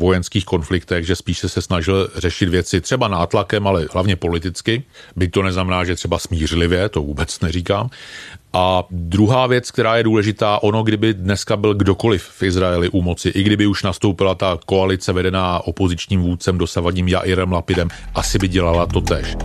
vojenských 0.00 0.44
konfliktech, 0.44 1.06
že 1.06 1.16
spíše 1.16 1.48
se 1.48 1.62
snažil 1.62 2.10
řešit 2.16 2.48
věci 2.48 2.80
třeba 2.80 3.08
nátlakem, 3.08 3.66
ale 3.66 3.88
hlavně 3.92 4.16
politicky. 4.16 4.84
Byť 5.16 5.30
to 5.30 5.42
neznamená, 5.42 5.84
že 5.84 5.94
třeba 5.94 6.18
smířlivě, 6.18 6.88
to 6.88 7.02
vůbec 7.02 7.40
neříkám 7.40 7.65
A 8.53 8.83
druhá 8.91 9.47
věc, 9.47 9.71
která 9.71 9.97
je 9.97 10.03
důležitá, 10.03 10.63
ono, 10.63 10.83
kdyby 10.83 11.13
dneska 11.13 11.57
byl 11.57 11.73
kdokoliv 11.73 12.23
v 12.23 12.43
Izraeli 12.43 12.89
u 12.89 13.01
moci, 13.01 13.29
i 13.29 13.43
kdyby 13.43 13.67
už 13.67 13.83
nastoupila 13.83 14.35
ta 14.35 14.57
koalice 14.65 15.13
vedená 15.13 15.59
opozičním 15.59 16.21
vůdcem 16.21 16.57
dosavadním 16.57 17.07
Jairem 17.07 17.51
Lapidem, 17.51 17.87
asi 18.15 18.39
by 18.39 18.47
dělala 18.47 18.85
to 18.85 19.01
tež. 19.01 19.35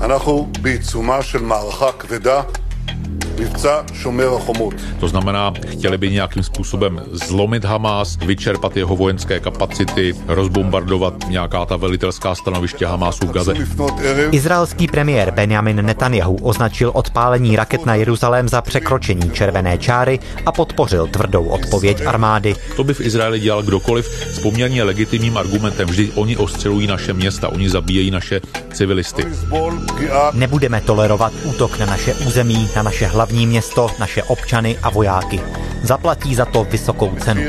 אנחנו 0.00 0.52
בעיצומה 0.60 1.22
של 1.22 1.38
מערכה 1.38 1.92
כבדה 1.92 2.42
מבצע 2.42 2.42
שומר 2.42 2.42
החומות. 2.42 2.65
To 4.99 5.07
znamená, 5.07 5.53
chtěli 5.67 5.97
by 5.97 6.11
nějakým 6.11 6.43
způsobem 6.43 7.01
zlomit 7.11 7.65
Hamas, 7.65 8.17
vyčerpat 8.25 8.77
jeho 8.77 8.95
vojenské 8.95 9.39
kapacity, 9.39 10.13
rozbombardovat 10.27 11.13
nějaká 11.29 11.65
ta 11.65 11.77
velitelská 11.77 12.35
stanoviště 12.35 12.85
Hamasu 12.85 13.27
v 13.27 13.31
Gaze. 13.31 13.53
Izraelský 14.31 14.87
premiér 14.87 15.31
Benjamin 15.31 15.85
Netanyahu 15.85 16.35
označil 16.35 16.91
odpálení 16.93 17.55
raket 17.55 17.85
na 17.85 17.95
Jeruzalém 17.95 18.49
za 18.49 18.61
překročení 18.61 19.31
červené 19.31 19.77
čáry 19.77 20.19
a 20.45 20.51
podpořil 20.51 21.07
tvrdou 21.07 21.45
odpověď 21.45 22.05
armády. 22.05 22.55
To 22.75 22.83
by 22.83 22.93
v 22.93 23.01
Izraeli 23.01 23.39
dělal 23.39 23.63
kdokoliv 23.63 24.07
s 24.33 24.39
poměrně 24.39 24.83
legitimním 24.83 25.37
argumentem. 25.37 25.87
Vždy 25.87 26.11
oni 26.15 26.37
ostřelují 26.37 26.87
naše 26.87 27.13
města, 27.13 27.49
oni 27.49 27.69
zabíjejí 27.69 28.11
naše 28.11 28.41
civilisty. 28.73 29.25
Nebudeme 30.33 30.81
tolerovat 30.81 31.33
útok 31.43 31.79
na 31.79 31.85
naše 31.85 32.13
území, 32.13 32.69
na 32.75 32.83
naše 32.83 33.07
hlavy 33.07 33.26
hlavní 33.27 33.45
město, 33.47 33.87
naše 33.99 34.23
občany 34.23 34.77
a 34.83 34.89
vojáky. 34.89 35.39
Zaplatí 35.81 36.35
za 36.35 36.45
to 36.45 36.63
vysokou 36.63 37.15
cenu. 37.15 37.41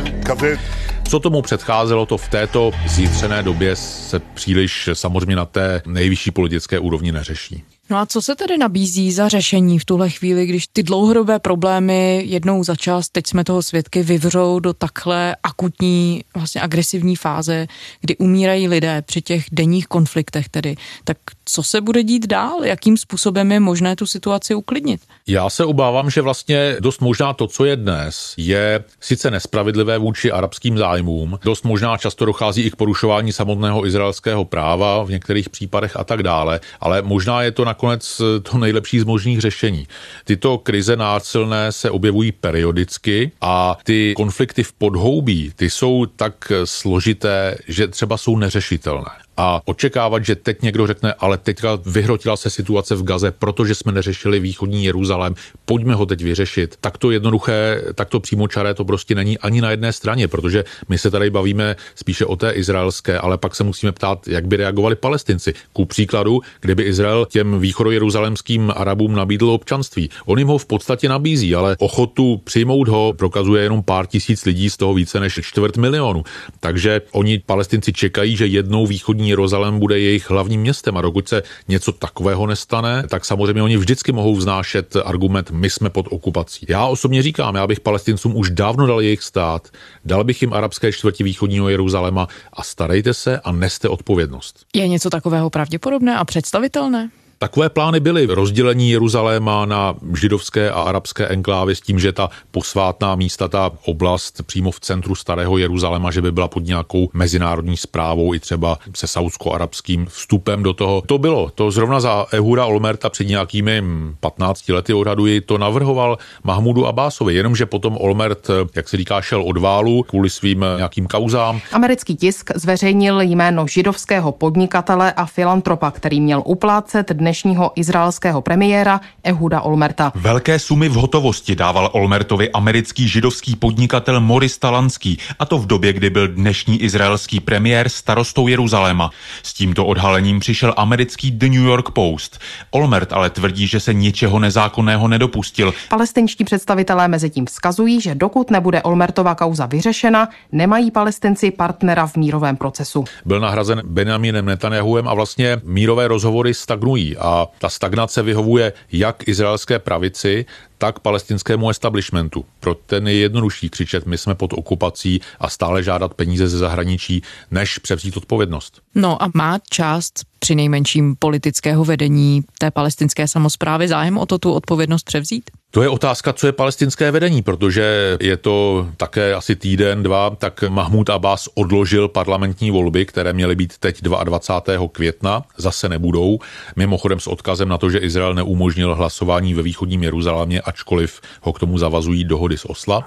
Co 1.08 1.20
tomu 1.20 1.42
předcházelo, 1.42 2.06
to 2.06 2.18
v 2.18 2.28
této 2.28 2.70
zítřené 2.86 3.42
době 3.42 3.76
se 3.76 4.18
příliš 4.18 4.88
samozřejmě 4.92 5.36
na 5.36 5.44
té 5.44 5.82
nejvyšší 5.86 6.30
politické 6.30 6.78
úrovni 6.78 7.12
neřeší. 7.12 7.64
No 7.90 7.96
a 7.96 8.06
co 8.06 8.22
se 8.22 8.36
tedy 8.36 8.58
nabízí 8.58 9.12
za 9.12 9.28
řešení 9.28 9.78
v 9.78 9.84
tuhle 9.84 10.10
chvíli, 10.10 10.46
když 10.46 10.66
ty 10.66 10.82
dlouhodobé 10.82 11.38
problémy 11.38 12.22
jednou 12.26 12.64
za 12.64 12.76
čas, 12.76 13.08
teď 13.08 13.26
jsme 13.26 13.44
toho 13.44 13.62
svědky, 13.62 14.02
vyvřou 14.02 14.58
do 14.58 14.72
takhle 14.72 15.36
akutní, 15.42 16.24
vlastně 16.34 16.60
agresivní 16.60 17.16
fáze, 17.16 17.66
kdy 18.00 18.16
umírají 18.16 18.68
lidé 18.68 19.02
při 19.02 19.22
těch 19.22 19.44
denních 19.52 19.86
konfliktech 19.86 20.48
tedy. 20.48 20.76
Tak 21.04 21.16
co 21.44 21.62
se 21.62 21.80
bude 21.80 22.02
dít 22.02 22.26
dál? 22.26 22.64
Jakým 22.64 22.96
způsobem 22.96 23.52
je 23.52 23.60
možné 23.60 23.96
tu 23.96 24.06
situaci 24.06 24.54
uklidnit? 24.54 25.00
Já 25.26 25.50
se 25.50 25.64
obávám, 25.64 26.10
že 26.10 26.22
vlastně 26.22 26.76
dost 26.80 27.00
možná 27.00 27.32
to, 27.32 27.46
co 27.46 27.64
je 27.64 27.76
dnes, 27.76 28.34
je 28.36 28.84
sice 29.00 29.30
nespravedlivé 29.30 29.98
vůči 29.98 30.32
arabským 30.32 30.78
zájmům, 30.78 31.38
dost 31.42 31.64
možná 31.64 31.96
často 31.96 32.24
dochází 32.24 32.62
i 32.62 32.70
k 32.70 32.76
porušování 32.76 33.32
samotného 33.32 33.86
izraelského 33.86 34.44
práva 34.44 35.02
v 35.02 35.10
některých 35.10 35.48
případech 35.48 35.96
a 35.96 36.04
tak 36.04 36.22
dále, 36.22 36.60
ale 36.80 37.02
možná 37.02 37.42
je 37.42 37.52
to 37.52 37.64
na 37.64 37.74
nakonec 37.78 38.22
to 38.42 38.58
nejlepší 38.58 39.00
z 39.00 39.04
možných 39.04 39.40
řešení. 39.40 39.86
Tyto 40.24 40.58
krize 40.58 40.96
násilné 40.96 41.72
se 41.72 41.90
objevují 41.90 42.32
periodicky 42.32 43.32
a 43.40 43.78
ty 43.84 44.14
konflikty 44.16 44.62
v 44.62 44.72
podhoubí, 44.72 45.52
ty 45.56 45.70
jsou 45.70 46.06
tak 46.06 46.52
složité, 46.64 47.58
že 47.68 47.88
třeba 47.88 48.16
jsou 48.16 48.36
neřešitelné 48.36 49.27
a 49.38 49.62
očekávat, 49.64 50.24
že 50.24 50.36
teď 50.36 50.62
někdo 50.62 50.86
řekne, 50.86 51.12
ale 51.12 51.38
teďka 51.38 51.78
vyhrotila 51.86 52.36
se 52.36 52.50
situace 52.50 52.96
v 52.96 53.02
Gaze, 53.02 53.30
protože 53.30 53.74
jsme 53.74 53.92
neřešili 53.92 54.40
východní 54.40 54.84
Jeruzalém, 54.84 55.34
pojďme 55.64 55.94
ho 55.94 56.06
teď 56.06 56.22
vyřešit. 56.22 56.76
Tak 56.80 56.98
to 56.98 57.10
jednoduché, 57.10 57.82
tak 57.94 58.08
to 58.08 58.20
přímočaré 58.20 58.74
to 58.74 58.84
prostě 58.84 59.14
není 59.14 59.38
ani 59.38 59.60
na 59.60 59.70
jedné 59.70 59.92
straně, 59.92 60.28
protože 60.28 60.64
my 60.88 60.98
se 60.98 61.10
tady 61.10 61.30
bavíme 61.30 61.76
spíše 61.94 62.24
o 62.24 62.36
té 62.36 62.50
izraelské, 62.50 63.18
ale 63.18 63.38
pak 63.38 63.54
se 63.54 63.64
musíme 63.64 63.92
ptát, 63.92 64.28
jak 64.28 64.46
by 64.46 64.56
reagovali 64.56 64.96
palestinci. 64.96 65.54
Ku 65.72 65.84
příkladu, 65.84 66.40
kdyby 66.60 66.82
Izrael 66.82 67.26
těm 67.26 67.60
východojeruzalemským 67.60 68.72
Arabům 68.76 69.14
nabídl 69.14 69.50
občanství. 69.50 70.10
On 70.26 70.38
jim 70.38 70.48
ho 70.48 70.58
v 70.58 70.66
podstatě 70.66 71.08
nabízí, 71.08 71.54
ale 71.54 71.76
ochotu 71.78 72.40
přijmout 72.44 72.88
ho 72.88 73.12
prokazuje 73.12 73.62
jenom 73.62 73.82
pár 73.82 74.06
tisíc 74.06 74.44
lidí, 74.44 74.70
z 74.70 74.76
toho 74.76 74.94
více 74.94 75.20
než 75.20 75.40
čtvrt 75.42 75.76
milionu. 75.76 76.24
Takže 76.60 77.00
oni 77.12 77.38
palestinci 77.46 77.92
čekají, 77.92 78.36
že 78.36 78.46
jednou 78.46 78.86
východní 78.86 79.27
Jeruzalém 79.28 79.78
bude 79.78 79.98
jejich 79.98 80.30
hlavním 80.30 80.60
městem 80.60 80.96
a 80.96 81.00
dokud 81.00 81.28
se 81.28 81.42
něco 81.68 81.92
takového 81.92 82.46
nestane, 82.46 83.04
tak 83.08 83.24
samozřejmě 83.24 83.62
oni 83.62 83.76
vždycky 83.76 84.12
mohou 84.12 84.36
vznášet 84.36 84.96
argument, 85.04 85.50
my 85.50 85.70
jsme 85.70 85.90
pod 85.90 86.06
okupací. 86.10 86.66
Já 86.68 86.86
osobně 86.86 87.22
říkám, 87.22 87.54
já 87.54 87.66
bych 87.66 87.80
palestincům 87.80 88.36
už 88.36 88.50
dávno 88.50 88.86
dal 88.86 89.00
jejich 89.00 89.22
stát, 89.22 89.68
dal 90.04 90.24
bych 90.24 90.42
jim 90.42 90.52
arabské 90.52 90.92
čtvrti 90.92 91.24
východního 91.24 91.68
Jeruzaléma 91.68 92.28
a 92.52 92.62
starejte 92.62 93.14
se 93.14 93.40
a 93.40 93.52
neste 93.52 93.88
odpovědnost. 93.88 94.66
Je 94.74 94.88
něco 94.88 95.10
takového 95.10 95.50
pravděpodobné 95.50 96.16
a 96.16 96.24
představitelné? 96.24 97.10
Takové 97.40 97.68
plány 97.68 98.00
byly 98.00 98.26
rozdělení 98.26 98.90
Jeruzaléma 98.90 99.64
na 99.64 99.94
židovské 100.20 100.70
a 100.70 100.82
arabské 100.82 101.26
enklávy 101.26 101.76
s 101.76 101.80
tím, 101.80 101.98
že 101.98 102.12
ta 102.12 102.30
posvátná 102.50 103.14
místa, 103.14 103.48
ta 103.48 103.70
oblast 103.84 104.42
přímo 104.46 104.70
v 104.70 104.80
centru 104.80 105.14
starého 105.14 105.58
Jeruzaléma, 105.58 106.10
že 106.10 106.22
by 106.22 106.32
byla 106.32 106.48
pod 106.48 106.64
nějakou 106.64 107.08
mezinárodní 107.12 107.76
zprávou 107.76 108.34
i 108.34 108.40
třeba 108.40 108.78
se 108.96 109.06
saudsko-arabským 109.06 110.06
vstupem 110.06 110.62
do 110.62 110.72
toho. 110.72 111.02
To 111.06 111.18
bylo, 111.18 111.50
to 111.54 111.70
zrovna 111.70 112.00
za 112.00 112.26
Ehura 112.32 112.66
Olmerta 112.66 113.10
před 113.10 113.24
nějakými 113.24 113.82
15 114.20 114.68
lety 114.68 114.94
odhaduji, 114.94 115.40
to 115.40 115.58
navrhoval 115.58 116.18
Mahmudu 116.44 116.86
Abásovi, 116.86 117.34
jenomže 117.34 117.66
potom 117.66 117.96
Olmert, 118.00 118.48
jak 118.76 118.88
se 118.88 118.96
říká, 118.96 119.20
šel 119.20 119.42
od 119.42 119.58
válu 119.58 120.02
kvůli 120.02 120.30
svým 120.30 120.64
nějakým 120.76 121.06
kauzám. 121.06 121.60
Americký 121.72 122.16
tisk 122.16 122.50
zveřejnil 122.54 123.20
jméno 123.20 123.66
židovského 123.66 124.32
podnikatele 124.32 125.12
a 125.12 125.26
filantropa, 125.26 125.90
který 125.90 126.20
měl 126.20 126.42
uplácet 126.46 127.12
dnes 127.12 127.27
dnešního 127.28 127.72
izraelského 127.76 128.42
premiéra 128.42 129.00
Ehuda 129.24 129.60
Olmerta. 129.60 130.12
Velké 130.14 130.58
sumy 130.58 130.88
v 130.88 130.92
hotovosti 130.92 131.56
dával 131.56 131.90
Olmertovi 131.92 132.50
americký 132.50 133.08
židovský 133.08 133.56
podnikatel 133.56 134.20
Moris 134.20 134.58
Talanský, 134.58 135.18
a 135.38 135.44
to 135.44 135.58
v 135.58 135.66
době, 135.66 135.92
kdy 135.92 136.10
byl 136.10 136.28
dnešní 136.28 136.82
izraelský 136.82 137.40
premiér 137.40 137.88
starostou 137.88 138.48
Jeruzaléma. 138.48 139.10
S 139.42 139.54
tímto 139.54 139.86
odhalením 139.86 140.40
přišel 140.40 140.74
americký 140.76 141.30
The 141.30 141.48
New 141.48 141.64
York 141.64 141.90
Post. 141.90 142.38
Olmert 142.70 143.12
ale 143.12 143.30
tvrdí, 143.30 143.66
že 143.66 143.80
se 143.80 143.94
ničeho 143.94 144.38
nezákonného 144.38 145.08
nedopustil. 145.08 145.74
Palestinští 145.88 146.44
představitelé 146.44 147.08
mezi 147.08 147.30
tím 147.30 147.46
vzkazují, 147.46 148.00
že 148.00 148.14
dokud 148.14 148.50
nebude 148.50 148.82
Olmertova 148.82 149.34
kauza 149.34 149.66
vyřešena, 149.66 150.28
nemají 150.52 150.90
palestinci 150.90 151.50
partnera 151.50 152.06
v 152.06 152.16
mírovém 152.16 152.56
procesu. 152.56 153.04
Byl 153.24 153.40
nahrazen 153.40 153.82
Benjaminem 153.84 154.46
Netanyahuem 154.46 155.08
a 155.08 155.14
vlastně 155.14 155.60
mírové 155.64 156.08
rozhovory 156.08 156.54
stagnují 156.54 157.17
a 157.20 157.46
ta 157.58 157.68
stagnace 157.68 158.22
vyhovuje 158.22 158.72
jak 158.92 159.28
izraelské 159.28 159.78
pravici, 159.78 160.46
tak 160.78 160.98
palestinskému 160.98 161.70
establishmentu. 161.70 162.44
Pro 162.60 162.74
ten 162.74 163.08
je 163.08 163.14
jednodušší 163.14 163.70
křičet, 163.70 164.06
my 164.06 164.18
jsme 164.18 164.34
pod 164.34 164.52
okupací 164.52 165.20
a 165.40 165.48
stále 165.48 165.82
žádat 165.82 166.14
peníze 166.14 166.48
ze 166.48 166.58
zahraničí, 166.58 167.22
než 167.50 167.78
převzít 167.78 168.16
odpovědnost. 168.16 168.80
No 168.94 169.22
a 169.22 169.30
má 169.34 169.58
část 169.70 170.24
při 170.38 170.54
nejmenším 170.54 171.16
politického 171.18 171.84
vedení 171.84 172.42
té 172.58 172.70
palestinské 172.70 173.28
samozprávy 173.28 173.88
zájem 173.88 174.18
o 174.18 174.26
to 174.26 174.38
tu 174.38 174.52
odpovědnost 174.52 175.02
převzít? 175.02 175.50
To 175.70 175.82
je 175.82 175.88
otázka, 175.88 176.32
co 176.32 176.46
je 176.46 176.52
palestinské 176.52 177.10
vedení, 177.10 177.42
protože 177.42 178.16
je 178.20 178.36
to 178.36 178.88
také 178.96 179.34
asi 179.34 179.56
týden, 179.56 180.02
dva, 180.02 180.30
tak 180.30 180.64
Mahmud 180.68 181.10
Abbas 181.10 181.48
odložil 181.54 182.08
parlamentní 182.08 182.70
volby, 182.70 183.06
které 183.06 183.32
měly 183.32 183.56
být 183.56 183.78
teď 183.78 184.02
22. 184.02 184.88
května, 184.92 185.42
zase 185.56 185.88
nebudou. 185.88 186.38
Mimochodem 186.76 187.20
s 187.20 187.26
odkazem 187.26 187.68
na 187.68 187.78
to, 187.78 187.90
že 187.90 187.98
Izrael 187.98 188.34
neumožnil 188.34 188.94
hlasování 188.94 189.54
ve 189.54 189.62
východním 189.62 190.02
Jeruzalémě, 190.02 190.60
ačkoliv 190.68 191.20
ho 191.42 191.52
k 191.52 191.58
tomu 191.58 191.78
zavazují 191.78 192.24
dohody 192.24 192.58
z 192.58 192.64
Osla. 192.64 193.02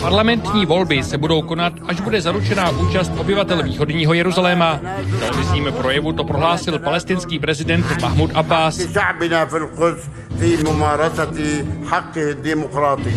Parlamentní 0.00 0.66
volby 0.66 1.02
se 1.02 1.18
budou 1.18 1.42
konat, 1.42 1.72
až 1.86 2.00
bude 2.00 2.20
zaručená 2.20 2.70
účast 2.70 3.12
obyvatel 3.18 3.62
východního 3.62 4.14
Jeruzaléma. 4.14 4.80
V 5.02 5.20
televizním 5.20 5.72
projevu 5.76 6.12
to 6.12 6.24
prohlásil 6.24 6.78
palestinský 6.78 7.38
prezident 7.38 7.86
Mahmud 8.02 8.30
Abbas. 8.34 8.80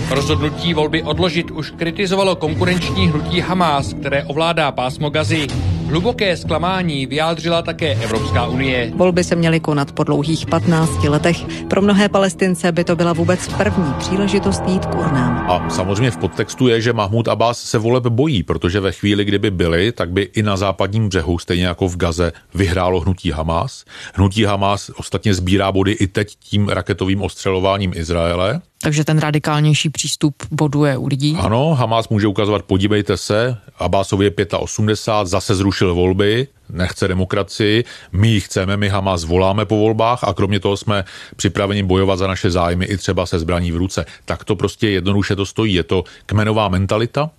Rozhodnutí 0.10 0.74
volby 0.74 1.04
odložit 1.04 1.52
už 1.52 1.72
kritizovalo 1.72 2.36
konkurenční 2.36 3.08
hnutí 3.08 3.42
Hamas, 3.42 3.94
které 3.94 4.24
ovládá 4.24 4.72
pásmo 4.72 5.10
Gazy. 5.10 5.48
Hluboké 5.94 6.38
zklamání 6.38 7.06
vyjádřila 7.06 7.62
také 7.62 7.96
Evropská 7.96 8.48
unie. 8.48 8.92
Volby 8.96 9.24
se 9.24 9.36
měly 9.36 9.60
konat 9.60 9.92
po 9.92 10.04
dlouhých 10.04 10.46
15 10.46 11.04
letech. 11.04 11.38
Pro 11.70 11.82
mnohé 11.82 12.10
palestince 12.10 12.72
by 12.72 12.84
to 12.84 12.96
byla 12.96 13.14
vůbec 13.14 13.48
první 13.48 13.94
příležitost 14.00 14.64
jít 14.68 14.86
k 14.86 14.96
urnám. 14.96 15.52
A 15.52 15.70
samozřejmě 15.70 16.12
v 16.12 16.18
podtextu 16.18 16.68
je, 16.68 16.82
že 16.82 16.94
Mahmud 16.94 17.28
Abbas 17.28 17.62
se 17.62 17.78
voleb 17.78 18.08
bojí, 18.08 18.44
protože 18.44 18.80
ve 18.80 18.92
chvíli, 18.92 19.26
kdyby 19.26 19.52
byly, 19.52 19.92
tak 19.92 20.12
by 20.12 20.22
i 20.22 20.44
na 20.44 20.58
západním 20.58 21.10
břehu, 21.10 21.40
stejně 21.40 21.66
jako 21.66 21.88
v 21.88 21.98
Gaze, 21.98 22.32
vyhrálo 22.54 23.00
hnutí 23.00 23.32
Hamas. 23.32 23.86
Hnutí 24.14 24.44
Hamas 24.44 24.90
ostatně 24.90 25.34
sbírá 25.34 25.72
body 25.72 25.92
i 25.92 26.08
teď 26.08 26.36
tím 26.40 26.70
raketovým 26.70 27.22
ostřelováním 27.22 27.92
Izraele. 27.96 28.62
Takže 28.84 29.04
ten 29.04 29.20
radikálnější 29.20 29.90
přístup 29.90 30.36
boduje 30.52 30.98
u 30.98 31.08
lidí. 31.08 31.38
Ano, 31.40 31.76
Hamas 31.76 32.10
může 32.10 32.28
ukazovat, 32.28 32.64
podívejte 32.64 33.18
se, 33.18 33.58
Abbasovi 33.78 34.26
je 34.26 34.48
85, 34.58 35.28
zase 35.28 35.56
zrušil 35.56 35.83
volby, 35.92 36.48
nechce 36.70 37.08
demokracii, 37.08 37.84
my 38.12 38.28
ji 38.28 38.40
chceme, 38.40 38.78
my 38.78 38.90
Hamas 38.90 39.24
voláme 39.24 39.66
po 39.66 39.78
volbách 39.78 40.24
a 40.24 40.34
kromě 40.34 40.60
toho 40.60 40.78
jsme 40.78 41.04
připraveni 41.36 41.84
bojovat 41.84 42.20
za 42.20 42.28
naše 42.28 42.52
zájmy 42.52 42.86
i 42.86 42.98
třeba 42.98 43.26
se 43.26 43.40
zbraní 43.40 43.72
v 43.72 43.78
ruce. 43.78 44.06
Tak 44.26 44.44
to 44.44 44.56
prostě 44.56 44.90
jednoduše 44.90 45.36
to 45.36 45.46
stojí. 45.46 45.74
Je 45.74 45.84
to 45.84 46.04
kmenová 46.26 46.70
mentalita, 46.70 47.30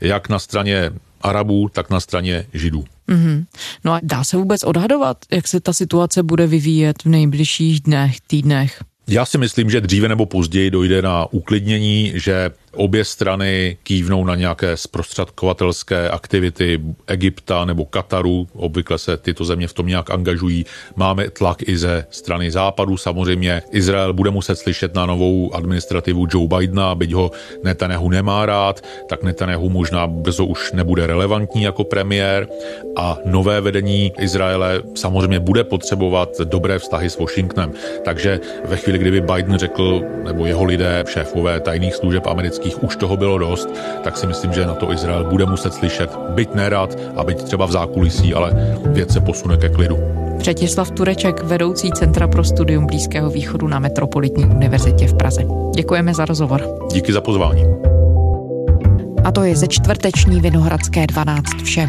jak 0.00 0.28
na 0.28 0.38
straně 0.38 0.90
Arabů, 1.20 1.68
tak 1.72 1.90
na 1.90 2.00
straně 2.00 2.46
Židů. 2.54 2.84
Mm-hmm. 3.08 3.44
No 3.84 3.92
a 3.92 4.00
dá 4.02 4.24
se 4.24 4.36
vůbec 4.36 4.64
odhadovat, 4.64 5.16
jak 5.32 5.48
se 5.48 5.60
ta 5.60 5.72
situace 5.72 6.22
bude 6.22 6.46
vyvíjet 6.46 7.02
v 7.02 7.08
nejbližších 7.08 7.80
dnech, 7.80 8.20
týdnech? 8.20 8.84
Já 9.08 9.24
si 9.24 9.38
myslím, 9.38 9.70
že 9.70 9.80
dříve 9.80 10.08
nebo 10.08 10.26
později 10.26 10.70
dojde 10.70 11.02
na 11.02 11.32
uklidnění, 11.32 12.12
že 12.14 12.50
obě 12.74 13.04
strany 13.04 13.76
kývnou 13.82 14.24
na 14.24 14.34
nějaké 14.34 14.76
zprostředkovatelské 14.76 16.08
aktivity 16.08 16.80
Egypta 17.06 17.64
nebo 17.64 17.84
Kataru. 17.84 18.48
Obvykle 18.52 18.98
se 18.98 19.16
tyto 19.16 19.44
země 19.44 19.68
v 19.68 19.72
tom 19.72 19.86
nějak 19.86 20.10
angažují. 20.10 20.66
Máme 20.96 21.30
tlak 21.30 21.68
i 21.68 21.76
ze 21.78 22.06
strany 22.10 22.50
západu. 22.50 22.96
Samozřejmě 22.96 23.62
Izrael 23.70 24.12
bude 24.12 24.30
muset 24.30 24.56
slyšet 24.56 24.94
na 24.94 25.06
novou 25.06 25.54
administrativu 25.54 26.26
Joe 26.30 26.48
Bidena, 26.48 26.94
byť 26.94 27.12
ho 27.12 27.30
Netanyahu 27.64 28.10
nemá 28.10 28.46
rád, 28.46 28.84
tak 29.08 29.22
Netanyahu 29.22 29.70
možná 29.70 30.06
brzo 30.06 30.44
už 30.44 30.72
nebude 30.72 31.06
relevantní 31.06 31.62
jako 31.62 31.84
premiér 31.84 32.48
a 32.96 33.18
nové 33.24 33.60
vedení 33.60 34.12
Izraele 34.18 34.82
samozřejmě 34.94 35.40
bude 35.40 35.64
potřebovat 35.64 36.40
dobré 36.44 36.78
vztahy 36.78 37.10
s 37.10 37.18
Washingtonem. 37.18 37.72
Takže 38.04 38.40
ve 38.64 38.76
chvíli, 38.76 38.98
kdyby 38.98 39.20
Biden 39.20 39.58
řekl, 39.58 40.02
nebo 40.24 40.46
jeho 40.46 40.64
lidé, 40.64 41.04
šéfové 41.08 41.60
tajných 41.60 41.94
služeb 41.94 42.26
amerických, 42.26 42.63
amerických 42.64 42.82
už 42.82 42.96
toho 42.96 43.16
bylo 43.16 43.38
dost, 43.38 43.68
tak 44.04 44.16
si 44.16 44.26
myslím, 44.26 44.52
že 44.52 44.66
na 44.66 44.74
to 44.74 44.92
Izrael 44.92 45.24
bude 45.24 45.46
muset 45.46 45.74
slyšet, 45.74 46.10
byť 46.34 46.54
nerad 46.54 46.96
a 47.16 47.24
byť 47.24 47.42
třeba 47.42 47.66
v 47.66 47.72
zákulisí, 47.72 48.34
ale 48.34 48.52
věc 48.86 49.12
se 49.12 49.20
posune 49.20 49.56
ke 49.56 49.68
klidu. 49.68 49.98
Přetislav 50.38 50.90
Tureček, 50.90 51.44
vedoucí 51.44 51.92
Centra 51.92 52.28
pro 52.28 52.44
studium 52.44 52.86
Blízkého 52.86 53.30
východu 53.30 53.68
na 53.68 53.78
Metropolitní 53.78 54.44
univerzitě 54.44 55.06
v 55.06 55.14
Praze. 55.14 55.44
Děkujeme 55.76 56.14
za 56.14 56.24
rozhovor. 56.24 56.62
Díky 56.92 57.12
za 57.12 57.20
pozvání. 57.20 57.64
A 59.24 59.32
to 59.32 59.44
je 59.44 59.56
ze 59.56 59.66
čtvrteční 59.68 60.40
Vinohradské 60.40 61.06
12 61.06 61.62
vše. 61.64 61.86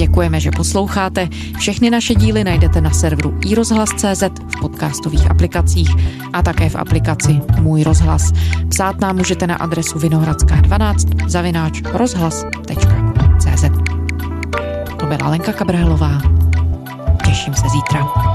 Děkujeme, 0.00 0.40
že 0.40 0.50
posloucháte. 0.50 1.28
Všechny 1.58 1.90
naše 1.90 2.14
díly 2.14 2.44
najdete 2.44 2.80
na 2.80 2.90
serveru 2.90 3.38
iRozhlas.cz 3.46 4.22
v 4.22 4.60
podcastových 4.60 5.30
aplikacích 5.30 5.90
a 6.32 6.42
také 6.42 6.68
v 6.68 6.76
aplikaci 6.76 7.40
Můj 7.60 7.82
rozhlas. 7.82 8.32
Psát 8.68 9.00
nám 9.00 9.16
můžete 9.16 9.46
na 9.46 9.54
adresu 9.54 9.98
vinohradská12 9.98 11.28
zavináč 11.28 11.82
rozhlas.cz 11.92 13.64
byla 15.18 15.30
Lenka 15.30 15.52
Kabrhelová. 15.52 16.22
Těším 17.24 17.54
se 17.54 17.68
zítra. 17.68 18.29